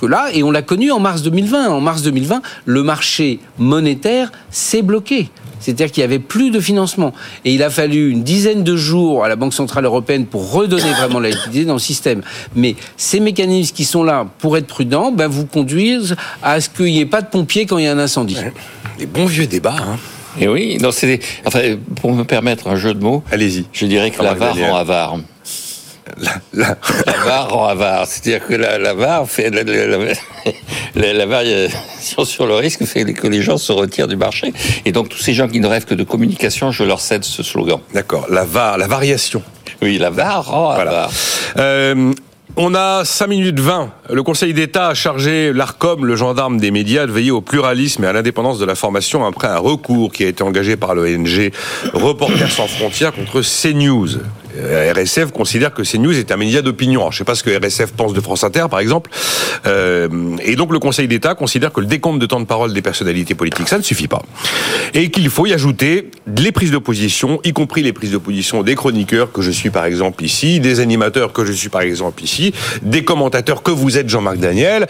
que 0.00 0.06
là, 0.06 0.28
et 0.32 0.42
on 0.42 0.50
l'a 0.50 0.62
connu 0.62 0.90
en 0.92 1.00
mars 1.00 1.22
2020. 1.22 1.68
En 1.68 1.80
mars 1.80 2.02
2020, 2.02 2.40
le 2.64 2.82
marché 2.82 3.40
monétaire 3.58 4.30
s'est 4.50 4.82
bloqué. 4.82 5.28
C'est-à-dire 5.60 5.90
qu'il 5.90 6.02
n'y 6.02 6.04
avait 6.04 6.20
plus 6.20 6.50
de 6.50 6.60
financement. 6.60 7.12
Et 7.44 7.52
il 7.52 7.62
a 7.62 7.70
fallu 7.70 8.10
une 8.10 8.22
dizaine 8.22 8.62
de 8.62 8.76
jours 8.76 9.24
à 9.24 9.28
la 9.28 9.34
Banque 9.36 9.54
Centrale 9.54 9.84
Européenne 9.84 10.26
pour 10.26 10.52
redonner 10.52 10.92
vraiment 10.98 11.18
la 11.18 11.30
liquidité 11.30 11.64
dans 11.64 11.74
le 11.74 11.80
système. 11.80 12.22
Mais 12.54 12.76
ces 12.96 13.20
mécanismes 13.20 13.74
qui 13.74 13.84
sont 13.84 14.04
là 14.04 14.26
pour 14.38 14.56
être 14.56 14.66
prudents, 14.66 15.10
ben, 15.10 15.26
vous 15.26 15.46
conduisent 15.46 16.16
à 16.42 16.60
ce 16.60 16.68
qu'il 16.68 16.86
n'y 16.86 17.00
ait 17.00 17.06
pas 17.06 17.22
de 17.22 17.28
pompiers 17.28 17.66
quand 17.66 17.78
il 17.78 17.84
y 17.84 17.88
a 17.88 17.92
un 17.92 17.98
incendie. 17.98 18.36
Les 18.98 19.06
bons 19.06 19.26
vieux 19.26 19.46
débats. 19.46 19.76
Hein. 19.80 19.96
Et 20.40 20.48
oui, 20.48 20.78
non, 20.80 20.90
c'est 20.92 21.20
enfin, 21.44 21.60
pour 22.00 22.12
me 22.12 22.24
permettre 22.24 22.68
un 22.68 22.76
jeu 22.76 22.94
de 22.94 23.02
mots. 23.02 23.22
Allez-y. 23.32 23.66
Je 23.72 23.86
dirais 23.86 24.10
que 24.10 24.22
la 24.22 24.34
VAR 24.34 24.56
rend 24.56 24.76
avare. 24.76 25.16
La, 26.16 26.40
la... 26.54 26.78
la 27.06 27.12
VAR 27.12 27.50
rend 27.50 27.66
avare. 27.66 28.06
C'est-à-dire 28.06 28.46
que 28.46 28.54
la, 28.54 28.78
la 28.78 28.94
VAR 28.94 29.28
fait 29.28 29.50
la, 29.50 31.12
la, 31.12 31.26
variation 31.26 32.24
sur 32.24 32.46
le 32.46 32.54
risque 32.54 32.84
fait 32.86 33.04
que 33.12 33.26
les 33.26 33.42
gens 33.42 33.58
se 33.58 33.72
retirent 33.72 34.08
du 34.08 34.16
marché. 34.16 34.52
Et 34.84 34.92
donc 34.92 35.08
tous 35.08 35.18
ces 35.18 35.34
gens 35.34 35.48
qui 35.48 35.60
ne 35.60 35.66
rêvent 35.66 35.84
que 35.84 35.94
de 35.94 36.04
communication, 36.04 36.70
je 36.70 36.84
leur 36.84 37.00
cède 37.00 37.24
ce 37.24 37.42
slogan. 37.42 37.80
D'accord. 37.92 38.26
La 38.30 38.44
VAR, 38.44 38.78
la 38.78 38.86
variation. 38.86 39.42
Oui, 39.82 39.98
la 39.98 40.10
VAR 40.10 40.46
rend 40.46 40.70
avare. 40.70 41.10
Euh, 41.58 42.12
on 42.58 42.74
a 42.74 43.04
5 43.04 43.28
minutes 43.28 43.60
20. 43.60 43.92
Le 44.10 44.22
Conseil 44.24 44.52
d'État 44.52 44.88
a 44.88 44.94
chargé 44.94 45.52
l'ARCOM, 45.52 46.04
le 46.04 46.16
gendarme 46.16 46.58
des 46.58 46.72
médias, 46.72 47.06
de 47.06 47.12
veiller 47.12 47.30
au 47.30 47.40
pluralisme 47.40 48.02
et 48.02 48.08
à 48.08 48.12
l'indépendance 48.12 48.58
de 48.58 48.64
la 48.64 48.74
formation 48.74 49.24
après 49.24 49.46
un 49.46 49.58
recours 49.58 50.12
qui 50.12 50.24
a 50.24 50.26
été 50.26 50.42
engagé 50.42 50.76
par 50.76 50.96
l'ONG 50.96 51.52
Reporters 51.94 52.50
sans 52.50 52.66
frontières 52.66 53.14
contre 53.14 53.42
CNews. 53.42 54.08
Euh, 54.58 54.92
RSF 54.92 55.32
considère 55.32 55.72
que 55.72 55.82
CNews 55.82 56.16
est 56.16 56.32
un 56.32 56.36
média 56.36 56.62
d'opinion. 56.62 57.02
Je 57.10 57.16
ne 57.16 57.18
sais 57.18 57.24
pas 57.24 57.34
ce 57.34 57.42
que 57.42 57.50
RSF 57.50 57.92
pense 57.92 58.12
de 58.12 58.20
France 58.20 58.44
Inter, 58.44 58.66
par 58.70 58.80
exemple. 58.80 59.10
Euh, 59.66 60.08
et 60.42 60.56
donc 60.56 60.72
le 60.72 60.78
Conseil 60.78 61.08
d'État 61.08 61.34
considère 61.34 61.72
que 61.72 61.80
le 61.80 61.86
décompte 61.86 62.18
de 62.18 62.26
temps 62.26 62.40
de 62.40 62.46
parole 62.46 62.72
des 62.72 62.82
personnalités 62.82 63.34
politiques, 63.34 63.68
ça 63.68 63.78
ne 63.78 63.82
suffit 63.82 64.08
pas. 64.08 64.22
Et 64.94 65.10
qu'il 65.10 65.28
faut 65.30 65.46
y 65.46 65.52
ajouter 65.52 66.10
les 66.36 66.52
prises 66.52 66.70
d'opposition, 66.70 67.40
y 67.44 67.52
compris 67.52 67.82
les 67.82 67.92
prises 67.92 68.12
d'opposition 68.12 68.62
des 68.62 68.74
chroniqueurs 68.74 69.32
que 69.32 69.42
je 69.42 69.50
suis 69.50 69.70
par 69.70 69.84
exemple 69.84 70.24
ici, 70.24 70.60
des 70.60 70.80
animateurs 70.80 71.32
que 71.32 71.44
je 71.44 71.52
suis 71.52 71.68
par 71.68 71.82
exemple 71.82 72.22
ici, 72.22 72.52
des 72.82 73.04
commentateurs 73.04 73.62
que 73.62 73.70
vous 73.70 73.98
êtes 73.98 74.08
Jean-Marc 74.08 74.38
Daniel. 74.38 74.86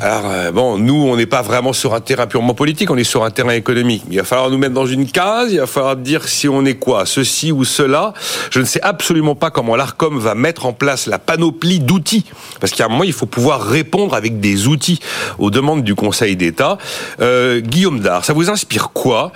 Alors 0.00 0.30
euh, 0.30 0.50
bon, 0.50 0.78
nous 0.78 0.94
on 0.94 1.16
n'est 1.16 1.26
pas 1.26 1.42
vraiment 1.42 1.72
sur 1.72 1.94
un 1.94 2.00
terrain 2.00 2.26
purement 2.26 2.54
politique, 2.54 2.90
on 2.90 2.96
est 2.96 3.04
sur 3.04 3.24
un 3.24 3.30
terrain 3.30 3.52
économique. 3.52 4.02
Il 4.10 4.16
va 4.16 4.24
falloir 4.24 4.50
nous 4.50 4.58
mettre 4.58 4.74
dans 4.74 4.86
une 4.86 5.06
case, 5.06 5.52
il 5.52 5.60
va 5.60 5.66
falloir 5.66 5.96
dire 5.96 6.26
si 6.28 6.48
on 6.48 6.64
est 6.64 6.74
quoi, 6.74 7.06
ceci 7.06 7.52
ou 7.52 7.64
cela. 7.64 8.12
Je 8.50 8.60
ne 8.60 8.64
sais 8.64 8.80
absolument 8.82 9.03
absolument 9.04 9.34
pas 9.34 9.50
comment 9.50 9.76
l'ARCOM 9.76 10.18
va 10.18 10.34
mettre 10.34 10.64
en 10.64 10.72
place 10.72 11.06
la 11.06 11.18
panoplie 11.18 11.78
d'outils. 11.78 12.24
Parce 12.58 12.72
qu'à 12.72 12.86
un 12.86 12.88
moment, 12.88 13.04
il 13.04 13.12
faut 13.12 13.26
pouvoir 13.26 13.60
répondre 13.60 14.14
avec 14.14 14.40
des 14.40 14.66
outils 14.66 14.98
aux 15.38 15.50
demandes 15.50 15.84
du 15.84 15.94
Conseil 15.94 16.36
d'État. 16.36 16.78
Euh, 17.20 17.60
Guillaume 17.60 18.00
Dard, 18.00 18.24
ça 18.24 18.32
vous 18.32 18.48
inspire 18.48 18.92
quoi? 18.94 19.30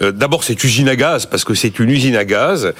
Euh, 0.00 0.10
D'abord, 0.10 0.42
cette 0.42 0.64
usine 0.64 0.88
à 0.88 0.96
gaz, 0.96 1.26
parce 1.26 1.44
que 1.44 1.54
c'est 1.54 1.78
une 1.78 1.90
usine 1.90 2.16
à 2.16 2.24
gaz. 2.24 2.74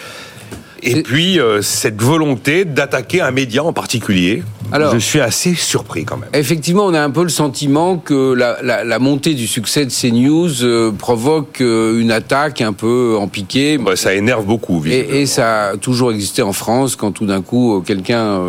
Et 0.82 1.02
puis, 1.02 1.38
euh, 1.38 1.62
cette 1.62 2.00
volonté 2.02 2.64
d'attaquer 2.64 3.20
un 3.20 3.30
média 3.30 3.62
en 3.62 3.72
particulier, 3.72 4.42
Alors, 4.72 4.92
je 4.92 4.98
suis 4.98 5.20
assez 5.20 5.54
surpris 5.54 6.04
quand 6.04 6.16
même. 6.16 6.30
Effectivement, 6.32 6.84
on 6.84 6.94
a 6.94 7.00
un 7.00 7.10
peu 7.10 7.22
le 7.22 7.28
sentiment 7.28 7.98
que 7.98 8.32
la, 8.34 8.58
la, 8.62 8.82
la 8.82 8.98
montée 8.98 9.34
du 9.34 9.46
succès 9.46 9.86
de 9.86 9.90
CNews 9.90 10.64
euh, 10.64 10.90
provoque 10.90 11.60
euh, 11.60 12.00
une 12.00 12.10
attaque 12.10 12.60
un 12.60 12.72
peu 12.72 13.16
en 13.18 13.28
piqué. 13.28 13.78
Bah, 13.78 13.94
ça 13.96 14.14
énerve 14.14 14.44
beaucoup. 14.44 14.82
Et, 14.86 15.22
et, 15.22 15.26
ça 15.26 15.68
a 15.68 15.76
toujours 15.76 16.10
existé 16.10 16.42
en 16.42 16.52
France, 16.52 16.96
quand 16.96 17.12
tout 17.12 17.26
d'un 17.26 17.42
coup, 17.42 17.82
quelqu'un 17.86 18.40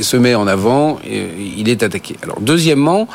se 0.00 0.16
met 0.16 0.34
en 0.34 0.46
avant, 0.46 0.98
et 1.08 1.26
il 1.56 1.68
est 1.68 1.82
attaqué. 1.82 2.16
Alors, 2.22 2.40
deuxièmement... 2.40 3.08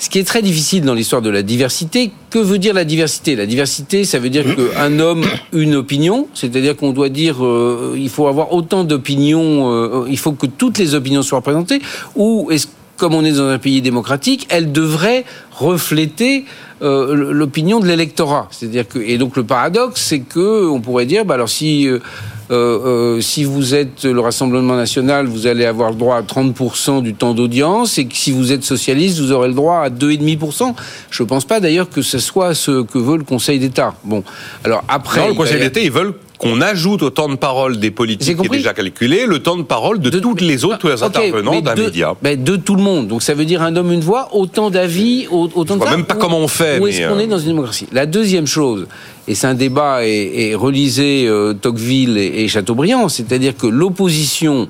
Ce 0.00 0.08
qui 0.08 0.18
est 0.18 0.24
très 0.24 0.40
difficile 0.40 0.82
dans 0.82 0.94
l'histoire 0.94 1.20
de 1.20 1.28
la 1.28 1.42
diversité, 1.42 2.10
que 2.30 2.38
veut 2.38 2.56
dire 2.56 2.72
la 2.72 2.86
diversité? 2.86 3.36
La 3.36 3.44
diversité, 3.44 4.04
ça 4.04 4.18
veut 4.18 4.30
dire 4.30 4.46
qu'un 4.56 4.98
homme, 4.98 5.26
une 5.52 5.74
opinion, 5.74 6.26
c'est-à-dire 6.32 6.74
qu'on 6.74 6.92
doit 6.92 7.10
dire, 7.10 7.44
euh, 7.44 7.94
il 7.98 8.08
faut 8.08 8.26
avoir 8.26 8.54
autant 8.54 8.84
d'opinions, 8.84 9.70
euh, 9.70 10.06
il 10.08 10.16
faut 10.16 10.32
que 10.32 10.46
toutes 10.46 10.78
les 10.78 10.94
opinions 10.94 11.20
soient 11.20 11.40
représentées, 11.40 11.82
ou 12.16 12.48
est-ce 12.50 12.66
comme 13.00 13.14
on 13.14 13.24
est 13.24 13.32
dans 13.32 13.48
un 13.48 13.58
pays 13.58 13.80
démocratique, 13.80 14.46
elle 14.50 14.72
devrait 14.72 15.24
refléter 15.52 16.44
euh, 16.82 17.32
l'opinion 17.32 17.80
de 17.80 17.86
l'électorat. 17.86 18.46
C'est-à-dire 18.50 18.86
que 18.86 18.98
et 18.98 19.16
donc 19.16 19.36
le 19.36 19.44
paradoxe, 19.44 20.02
c'est 20.02 20.20
que 20.20 20.68
on 20.68 20.80
pourrait 20.80 21.06
dire, 21.06 21.24
bah 21.24 21.34
alors 21.34 21.48
si 21.48 21.88
euh, 21.88 21.98
euh, 22.50 23.20
si 23.22 23.44
vous 23.44 23.74
êtes 23.74 24.04
le 24.04 24.20
Rassemblement 24.20 24.76
national, 24.76 25.26
vous 25.26 25.46
allez 25.46 25.64
avoir 25.64 25.90
le 25.90 25.96
droit 25.96 26.16
à 26.16 26.22
30% 26.22 27.02
du 27.02 27.14
temps 27.14 27.32
d'audience, 27.32 27.96
et 27.96 28.04
que 28.04 28.14
si 28.14 28.32
vous 28.32 28.52
êtes 28.52 28.64
socialiste, 28.64 29.18
vous 29.18 29.32
aurez 29.32 29.48
le 29.48 29.54
droit 29.54 29.78
à 29.78 29.88
2,5%. 29.88 30.74
Je 31.10 31.22
ne 31.22 31.28
pense 31.28 31.46
pas 31.46 31.60
d'ailleurs 31.60 31.88
que 31.88 32.02
ce 32.02 32.18
soit 32.18 32.54
ce 32.54 32.82
que 32.82 32.98
veut 32.98 33.16
le 33.16 33.24
Conseil 33.24 33.58
d'État. 33.58 33.94
Bon, 34.04 34.22
alors 34.62 34.84
après... 34.88 35.20
Non, 35.20 35.28
le 35.28 35.34
Conseil 35.34 35.58
d'État, 35.60 35.80
ils 35.80 35.90
veulent 35.90 36.14
qu'on 36.40 36.62
ajoute 36.62 37.02
au 37.02 37.10
temps 37.10 37.28
de 37.28 37.36
parole 37.36 37.78
des 37.78 37.90
politiques 37.90 38.38
qui 38.38 38.46
est 38.46 38.48
déjà 38.48 38.72
calculé 38.72 39.26
le 39.26 39.40
temps 39.40 39.58
de 39.58 39.62
parole 39.62 40.00
de, 40.00 40.10
toutes 40.18 40.40
les 40.40 40.64
autres 40.64 40.88
les 40.88 41.02
intervenants 41.02 41.60
d'un 41.60 41.74
média. 41.74 42.14
Ben 42.22 42.42
de 42.42 42.56
tout 42.56 42.74
le 42.74 42.82
monde. 42.82 43.08
Donc 43.08 43.22
ça 43.22 43.34
veut 43.34 43.44
dire 43.44 43.62
un 43.62 43.76
homme, 43.76 43.92
une 43.92 44.00
voix, 44.00 44.30
autant 44.32 44.70
d'avis, 44.70 45.26
autant 45.30 45.76
de... 45.76 45.84
Je 45.84 45.90
ne 45.90 45.96
même 45.96 46.06
pas 46.06 46.14
comment 46.14 46.38
on 46.38 46.48
fait. 46.48 46.78
Où 46.80 46.86
est-ce 46.86 47.06
qu'on 47.06 47.18
est 47.18 47.26
dans 47.26 47.38
une 47.38 47.48
démocratie? 47.48 47.86
La 47.92 48.06
deuxième 48.06 48.46
chose, 48.46 48.86
et 49.28 49.34
c'est 49.34 49.46
un 49.46 49.54
débat, 49.54 50.06
et, 50.06 50.54
relisez 50.54 51.26
euh, 51.28 51.52
Tocqueville 51.52 52.16
et, 52.16 52.48
Chateaubriand, 52.48 53.08
c'est-à-dire 53.08 53.54
que 53.56 53.66
l'opposition 53.66 54.68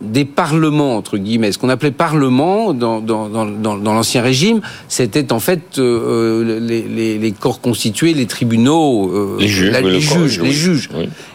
des 0.00 0.24
parlements, 0.24 0.96
entre 0.96 1.18
guillemets, 1.18 1.50
ce 1.50 1.58
qu'on 1.58 1.68
appelait 1.68 1.90
parlement 1.90 2.72
dans, 2.72 3.00
dans, 3.00 3.28
dans, 3.28 3.46
dans 3.46 3.94
l'ancien 3.94 4.22
régime, 4.22 4.60
c'était 4.88 5.32
en 5.32 5.40
fait 5.40 5.78
euh, 5.78 6.44
euh, 6.44 6.60
les, 6.60 6.82
les, 6.82 7.18
les, 7.18 7.32
corps 7.32 7.60
constitués, 7.60 8.14
les 8.14 8.26
tribunaux, 8.26 9.10
euh, 9.10 9.36
les 9.40 9.48
juges, 9.48 9.72
les, 9.82 10.00
juges 10.00 10.40
les 10.40 10.52
juges. 10.52 10.88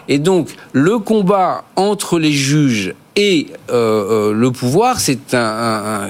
Et 0.08 0.18
donc, 0.18 0.50
le 0.72 1.00
combat 1.00 1.66
entre 1.76 2.20
les 2.20 2.32
juges 2.32 2.94
et 3.16 3.48
euh, 3.70 4.32
euh, 4.32 4.34
le 4.34 4.50
pouvoir, 4.52 5.00
c'est 5.00 5.36
un, 5.36 6.10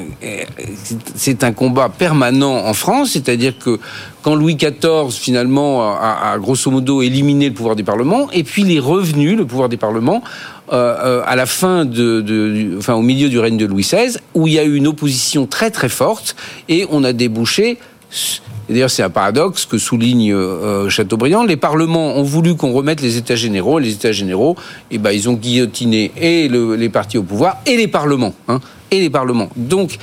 c'est 1.16 1.44
un 1.44 1.52
combat 1.52 1.90
permanent 1.90 2.66
en 2.66 2.74
France, 2.74 3.12
c'est-à-dire 3.12 3.58
que 3.60 3.78
quand 4.22 4.36
Louis 4.36 4.56
XIV 4.56 5.12
finalement 5.12 5.84
a, 5.84 6.38
grosso 6.38 6.72
modo 6.72 7.02
éliminé 7.02 7.50
le 7.50 7.54
pouvoir 7.54 7.76
des 7.76 7.84
parlements, 7.84 8.32
et 8.32 8.44
puis 8.44 8.64
les 8.64 8.80
revenus, 8.80 9.38
le 9.38 9.46
pouvoir 9.46 9.68
des 9.68 9.76
parlements, 9.76 10.24
euh, 10.72 11.22
à 11.26 11.36
la 11.36 11.46
fin 11.46 11.84
de, 11.84 12.78
enfin 12.78 12.94
au 12.94 13.02
milieu 13.02 13.28
du 13.28 13.38
règne 13.38 13.58
de 13.58 13.66
Louis 13.66 13.84
XVI, 13.84 14.18
où 14.34 14.48
il 14.48 14.54
y 14.54 14.60
a 14.60 14.64
eu 14.64 14.76
une 14.76 14.88
opposition 14.88 15.46
très 15.46 15.72
très 15.72 15.90
forte, 15.90 16.38
et 16.70 16.88
on 16.90 17.04
a 17.04 17.12
débouché 17.12 17.80
D'ailleurs, 18.70 18.90
c'est 18.90 19.04
un 19.04 19.10
paradoxe 19.10 19.66
que 19.66 19.78
souligne 19.78 20.34
euh, 20.34 20.90
Chateaubriand. 20.90 21.44
Les 21.44 21.58
parlements 21.58 22.16
ont 22.16 22.24
voulu 22.24 22.56
qu'on 22.56 22.72
remette 22.72 23.02
les 23.02 23.18
États 23.18 23.36
généraux. 23.36 23.78
Les 23.80 23.94
États 23.94 24.12
généraux, 24.12 24.56
eh 24.90 24.98
ben, 24.98 25.12
ils 25.12 25.30
ont 25.30 25.34
guillotiné 25.34 26.12
et 26.16 26.48
les 26.48 26.90
partis 26.90 27.18
au 27.18 27.24
pouvoir 27.24 27.58
et 27.66 27.76
les 27.76 27.88
parlements. 27.88 28.34
Hein, 28.48 28.62
et 28.90 29.00
les 29.00 29.10
parlements. 29.10 29.50
Donc, 29.56 29.98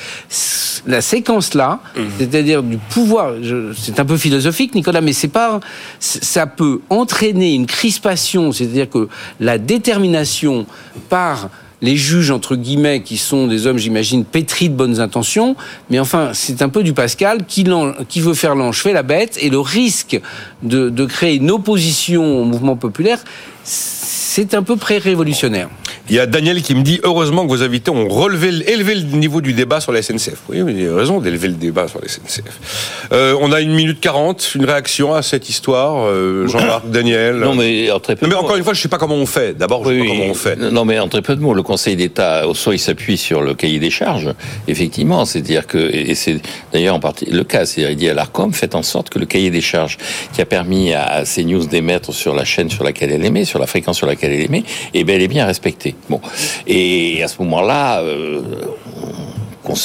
la 0.86 1.00
séquence 1.00 1.54
là, 1.54 1.80
mmh. 1.96 2.00
c'est-à-dire 2.18 2.62
du 2.62 2.76
pouvoir, 2.76 3.34
c'est 3.76 4.00
un 4.00 4.04
peu 4.04 4.16
philosophique, 4.16 4.74
Nicolas, 4.74 5.00
mais 5.00 5.12
c'est 5.12 5.28
pas, 5.28 5.60
ça 6.00 6.46
peut 6.46 6.80
entraîner 6.90 7.54
une 7.54 7.66
crispation, 7.66 8.50
c'est-à-dire 8.52 8.90
que 8.90 9.08
la 9.38 9.58
détermination 9.58 10.66
par 11.08 11.50
les 11.82 11.96
juges, 11.96 12.30
entre 12.30 12.56
guillemets, 12.56 13.02
qui 13.02 13.16
sont 13.16 13.46
des 13.46 13.66
hommes, 13.66 13.78
j'imagine, 13.78 14.24
pétris 14.24 14.68
de 14.68 14.74
bonnes 14.74 15.00
intentions, 15.00 15.56
mais 15.88 15.98
enfin, 15.98 16.30
c'est 16.34 16.62
un 16.62 16.68
peu 16.68 16.82
du 16.82 16.92
Pascal 16.92 17.44
qui, 17.46 17.64
veut 17.64 18.34
faire 18.34 18.54
l'ange 18.54 18.84
la 18.84 19.02
bête, 19.02 19.38
et 19.40 19.50
le 19.50 19.60
risque 19.60 20.20
de, 20.62 20.88
de 20.90 21.04
créer 21.06 21.36
une 21.36 21.50
opposition 21.50 22.40
au 22.40 22.44
mouvement 22.44 22.76
populaire, 22.76 23.18
c'est 23.64 24.54
un 24.54 24.62
peu 24.62 24.76
pré-révolutionnaire. 24.76 25.68
Il 26.10 26.16
y 26.16 26.18
a 26.18 26.26
Daniel 26.26 26.60
qui 26.60 26.74
me 26.74 26.82
dit 26.82 26.98
heureusement 27.04 27.44
que 27.44 27.50
vos 27.50 27.62
invités 27.62 27.92
ont 27.92 28.08
relevé, 28.08 28.48
élevé 28.68 28.96
le 28.96 29.02
niveau 29.16 29.40
du 29.40 29.52
débat 29.52 29.80
sur 29.80 29.92
la 29.92 30.02
SNCF. 30.02 30.38
Oui, 30.48 30.60
mais 30.64 30.72
il 30.72 30.88
a 30.88 30.96
raison 30.96 31.20
d'élever 31.20 31.46
le 31.46 31.54
débat 31.54 31.86
sur 31.86 32.00
la 32.00 32.08
SNCF. 32.08 33.06
Euh, 33.12 33.36
on 33.40 33.52
a 33.52 33.60
une 33.60 33.72
minute 33.72 34.00
quarante, 34.00 34.56
une 34.56 34.64
réaction 34.64 35.14
à 35.14 35.22
cette 35.22 35.48
histoire. 35.48 36.04
Euh, 36.08 36.48
Jean-Marc, 36.48 36.86
Daniel. 36.90 37.36
Non, 37.36 37.54
mais 37.54 37.92
en 37.92 38.00
très 38.00 38.16
peu 38.16 38.26
non, 38.26 38.32
mais 38.32 38.36
encore 38.36 38.56
une 38.56 38.64
fois, 38.64 38.74
je 38.74 38.80
ne 38.80 38.82
sais 38.82 38.88
pas 38.88 38.98
comment 38.98 39.14
on 39.14 39.24
fait. 39.24 39.56
D'abord, 39.56 39.84
je 39.84 39.90
ne 39.90 40.02
sais 40.02 40.08
pas 40.08 40.14
comment 40.14 40.30
on 40.30 40.34
fait. 40.34 40.56
Non, 40.56 40.84
mais 40.84 40.98
en 40.98 41.06
très 41.06 41.22
peu 41.22 41.36
de 41.36 41.40
mots, 41.40 41.54
le 41.54 41.62
Conseil 41.62 41.94
d'État, 41.94 42.48
au 42.48 42.54
soit 42.54 42.74
il 42.74 42.80
s'appuie 42.80 43.16
sur 43.16 43.40
le 43.40 43.54
cahier 43.54 43.78
des 43.78 43.90
charges, 43.90 44.34
effectivement. 44.66 45.24
C'est-à-dire 45.24 45.68
que, 45.68 45.78
et 45.78 46.16
c'est 46.16 46.40
d'ailleurs 46.72 46.96
en 46.96 47.00
partie 47.00 47.26
le 47.26 47.44
cas, 47.44 47.66
c'est-à-dire 47.66 47.92
il 47.92 47.96
dit 47.96 48.08
à 48.08 48.14
l'ARCOM, 48.14 48.52
faites 48.52 48.74
en 48.74 48.82
sorte 48.82 49.10
que 49.10 49.20
le 49.20 49.26
cahier 49.26 49.50
des 49.50 49.60
charges 49.60 49.96
qui 50.32 50.40
a 50.40 50.46
permis 50.46 50.92
à 50.92 51.22
CNews 51.22 51.66
d'émettre 51.66 52.12
sur 52.12 52.34
la 52.34 52.44
chaîne 52.44 52.68
sur 52.68 52.82
laquelle 52.82 53.12
elle 53.12 53.24
émet, 53.24 53.44
sur 53.44 53.60
la 53.60 53.68
fréquence 53.68 53.98
sur 53.98 54.08
laquelle 54.08 54.32
elle 54.32 54.42
émet, 54.42 54.64
est 54.92 55.04
bel 55.04 55.22
et 55.22 55.28
bien 55.28 55.46
respecté. 55.46 55.94
Bon. 56.08 56.20
Et 56.66 57.22
à 57.22 57.28
ce 57.28 57.40
moment-là, 57.42 58.00
euh, 58.00 58.42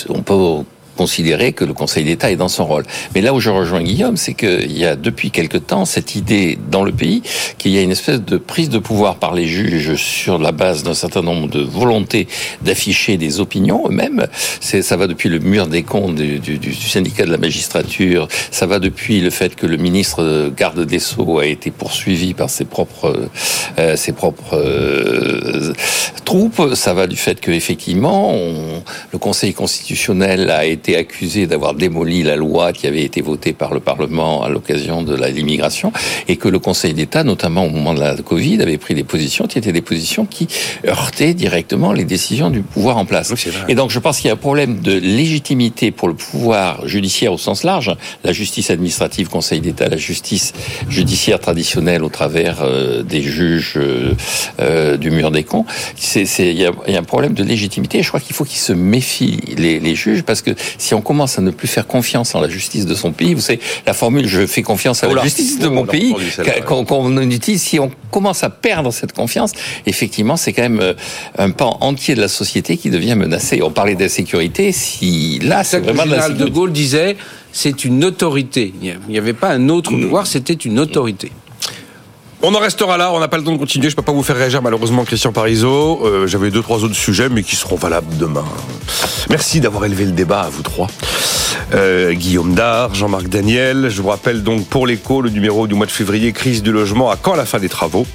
on 0.10 0.22
peut 0.22 0.64
considérer 0.96 1.54
que 1.54 1.66
le 1.66 1.74
Conseil 1.74 2.04
d'État 2.04 2.32
est 2.32 2.36
dans 2.36 2.48
son 2.48 2.66
rôle. 2.66 2.84
Mais 3.14 3.22
là 3.22 3.34
où 3.34 3.40
je 3.40 3.50
rejoins 3.50 3.84
Guillaume, 3.84 4.18
c'est 4.18 4.34
qu'il 4.34 4.78
y 4.78 4.86
a 4.86 4.96
depuis 4.96 5.32
quelque 5.32 5.58
temps 5.58 5.86
cette 5.86 6.16
idée 6.16 6.58
dans 6.72 6.84
le 6.84 6.92
pays 6.92 7.22
qu'il 7.58 7.72
y 7.72 7.78
a 7.78 7.82
une 7.82 7.92
espèce 7.92 8.22
de 8.22 8.38
prise 8.38 8.70
de 8.70 8.80
pouvoir 8.80 9.16
par 9.16 9.34
les 9.34 9.46
juges 9.46 9.96
sur 9.96 10.38
la 10.38 10.52
base 10.52 10.84
d'un 10.84 10.94
certain 10.94 11.22
nombre 11.22 11.48
de 11.48 11.62
volontés 11.62 12.28
d'afficher 12.62 13.18
des 13.18 13.40
opinions 13.40 13.84
eux-mêmes. 13.88 14.28
Ça 14.60 14.98
va 14.98 15.08
depuis 15.08 15.30
le 15.30 15.40
mur 15.40 15.68
des 15.68 15.84
comptes 15.84 16.16
du, 16.16 16.74
syndicat 16.74 17.26
de 17.26 17.32
la 17.32 17.38
magistrature, 17.38 18.28
ça 18.52 18.66
va 18.66 18.80
depuis 18.80 19.22
le 19.22 19.30
fait 19.30 19.56
que 19.56 19.66
le 19.66 19.78
ministre 19.78 20.52
garde 20.56 20.86
des 20.86 21.00
Sceaux 21.00 21.40
a 21.40 21.46
été 21.46 21.72
poursuivi 21.72 22.34
par 22.34 22.50
ses 22.50 22.66
propres, 22.66 23.30
euh, 23.80 23.96
ses 23.96 24.14
propres 24.14 24.54
euh, 24.54 25.74
troupes, 26.24 26.74
ça 26.74 26.94
va 26.94 27.08
du 27.08 27.16
fait 27.16 27.40
que 27.40 27.52
effectivement 27.52 28.34
le 29.12 29.18
Conseil 29.20 29.54
constitutionnel 29.54 30.50
a 30.50 30.66
été 30.66 30.85
été 30.86 30.96
accusé 30.96 31.48
d'avoir 31.48 31.74
démoli 31.74 32.22
la 32.22 32.36
loi 32.36 32.72
qui 32.72 32.86
avait 32.86 33.04
été 33.04 33.22
votée 33.22 33.54
par 33.54 33.74
le 33.74 33.80
Parlement 33.80 34.44
à 34.44 34.50
l'occasion 34.50 35.02
de 35.02 35.16
l'immigration 35.16 35.92
et 36.28 36.36
que 36.36 36.48
le 36.48 36.60
Conseil 36.60 36.94
d'État, 36.94 37.24
notamment 37.24 37.66
au 37.66 37.72
moment 37.72 37.96
de 37.96 38.00
la 38.00 38.16
Covid, 38.16 38.62
avait 38.62 38.78
pris 38.78 38.94
des 38.94 39.04
positions 39.04 39.48
qui 39.48 39.58
étaient 39.58 39.72
des 39.72 39.82
positions 39.82 40.26
qui 40.28 40.48
heurtaient 40.88 41.34
directement 41.34 41.92
les 41.92 42.04
décisions 42.04 42.52
du 42.52 42.62
pouvoir 42.62 42.98
en 42.98 43.06
place. 43.06 43.34
et 43.68 43.74
donc 43.74 43.90
je 43.90 43.98
pense 43.98 44.18
qu'il 44.20 44.28
y 44.28 44.30
a 44.30 44.34
un 44.34 44.38
problème 44.38 44.82
de 44.82 44.94
légitimité 44.94 45.90
pour 45.90 46.08
le 46.08 46.14
pouvoir 46.14 46.88
judiciaire 46.88 47.34
au 47.34 47.40
sens 47.40 47.64
large, 47.64 47.96
la 48.24 48.32
justice 48.32 48.70
administrative, 48.70 49.28
Conseil 49.28 49.62
d'État, 49.62 49.90
la 49.90 49.98
justice 49.98 50.54
judiciaire 50.88 51.40
traditionnelle 51.40 52.04
au 52.04 52.10
travers 52.10 52.62
euh, 52.62 53.02
des 53.02 53.24
juges 53.24 53.74
euh, 53.78 54.14
euh, 54.60 54.98
du 54.98 55.10
mur 55.10 55.32
des 55.32 55.44
cons. 55.44 55.66
Il 56.16 56.52
y, 56.52 56.66
a 56.66 57.00
un 57.00 57.04
problème 57.04 57.34
de 57.34 57.44
légitimité. 57.44 58.00
Et 58.00 58.04
je 58.04 58.10
crois 58.10 58.20
qu'il 58.20 58.36
faut 58.36 58.46
qu'ils 58.46 58.60
se 58.60 58.74
méfient 58.74 59.40
les, 59.58 59.80
les 59.80 59.96
juges 59.96 60.24
parce 60.24 60.42
que 60.42 60.52
si 60.78 60.94
on 60.94 61.02
commence 61.02 61.38
à 61.40 61.42
ne 61.42 61.52
plus 61.52 61.68
faire 61.68 61.88
confiance 61.88 62.36
en 62.36 62.42
la 62.42 62.50
justice 62.50 62.86
de 62.86 62.96
son 62.96 63.12
pays, 63.12 63.34
vous 63.34 63.42
savez, 63.42 63.60
la 63.86 63.94
formule 63.94 64.28
je 64.28 64.46
fais 64.46 64.62
confiance 64.62 65.04
à 65.04 65.08
la 65.08 65.24
justice 65.24 65.60
de 65.60 65.68
mon 65.68 65.86
pays, 65.86 66.16
qu'on 66.66 67.22
utilise, 67.22 67.62
si 67.62 67.80
on 67.80 67.92
commence 68.12 68.44
à 68.44 68.50
perdre 68.50 68.92
cette 68.92 69.14
confiance, 69.14 69.52
effectivement, 69.86 70.38
c'est 70.38 70.54
quand 70.54 70.64
même 70.64 70.80
euh, 70.80 70.94
un 71.38 71.52
pan 71.52 71.78
entier 71.82 72.16
de 72.16 72.22
la 72.22 72.28
société 72.28 72.78
qui 72.78 72.90
devient 72.90 73.16
menacé. 73.16 73.62
On 73.62 73.72
parlait 73.72 73.96
d'insécurité, 73.96 74.72
si 74.72 75.40
là, 75.40 75.64
c'est 75.64 75.80
vraiment 75.80 76.06
de 76.06 76.34
de 76.34 76.50
Gaulle 76.50 76.72
disait, 76.72 77.18
c'est 77.52 77.86
une 77.86 78.04
autorité. 78.04 78.74
Il 78.82 78.98
n'y 79.08 79.18
avait 79.18 79.34
pas 79.34 79.50
un 79.50 79.70
autre 79.70 79.92
pouvoir, 79.92 80.28
c'était 80.28 80.54
une 80.54 80.80
autorité. 80.80 81.32
On 82.48 82.54
en 82.54 82.60
restera 82.60 82.96
là, 82.96 83.12
on 83.12 83.20
n'a 83.20 83.28
pas 83.28 83.40
le 83.40 83.44
temps 83.44 83.54
de 83.54 83.58
continuer, 83.58 83.90
je 83.90 83.94
ne 83.94 83.96
peux 83.96 84.04
pas 84.04 84.12
vous 84.12 84.22
faire 84.22 84.36
réagir 84.36 84.62
malheureusement 84.62 85.04
Christian 85.04 85.32
Parizeau. 85.32 86.06
Euh, 86.06 86.28
j'avais 86.28 86.52
deux, 86.52 86.62
trois 86.62 86.84
autres 86.84 86.94
sujets, 86.94 87.28
mais 87.28 87.42
qui 87.42 87.56
seront 87.56 87.76
valables 87.76 88.18
demain. 88.18 88.46
Merci 89.32 89.62
d'avoir 89.62 89.84
élevé 89.86 90.06
le 90.06 90.12
débat 90.12 90.42
à 90.42 90.50
vous 90.50 90.62
trois. 90.62 90.88
Euh, 91.74 92.14
Guillaume 92.14 92.54
Dard, 92.54 92.94
Jean-Marc 92.94 93.30
Daniel, 93.30 93.90
je 93.90 94.00
vous 94.00 94.10
rappelle 94.10 94.44
donc 94.44 94.68
pour 94.68 94.86
l'écho, 94.86 95.24
le 95.24 95.32
numéro 95.32 95.66
du 95.66 95.74
mois 95.74 95.88
de 95.88 95.92
février, 95.92 96.34
crise 96.34 96.62
du 96.62 96.72
logement, 96.72 97.10
à 97.10 97.16
quand 97.16 97.34
la 97.34 97.46
fin 97.46 97.58
des 97.58 97.68
travaux 97.68 98.06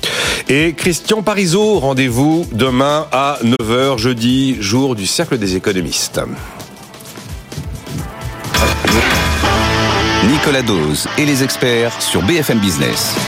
Et 0.48 0.74
Christian 0.74 1.22
Parizeau, 1.22 1.80
rendez-vous 1.80 2.46
demain 2.52 3.08
à 3.10 3.40
9h, 3.42 3.98
jeudi, 3.98 4.58
jour 4.60 4.94
du 4.94 5.08
Cercle 5.08 5.38
des 5.38 5.56
économistes. 5.56 6.20
Nicolas 10.28 10.62
Dose 10.62 11.08
et 11.18 11.24
les 11.24 11.42
experts 11.42 12.00
sur 12.00 12.22
BFM 12.22 12.60
Business. 12.60 13.16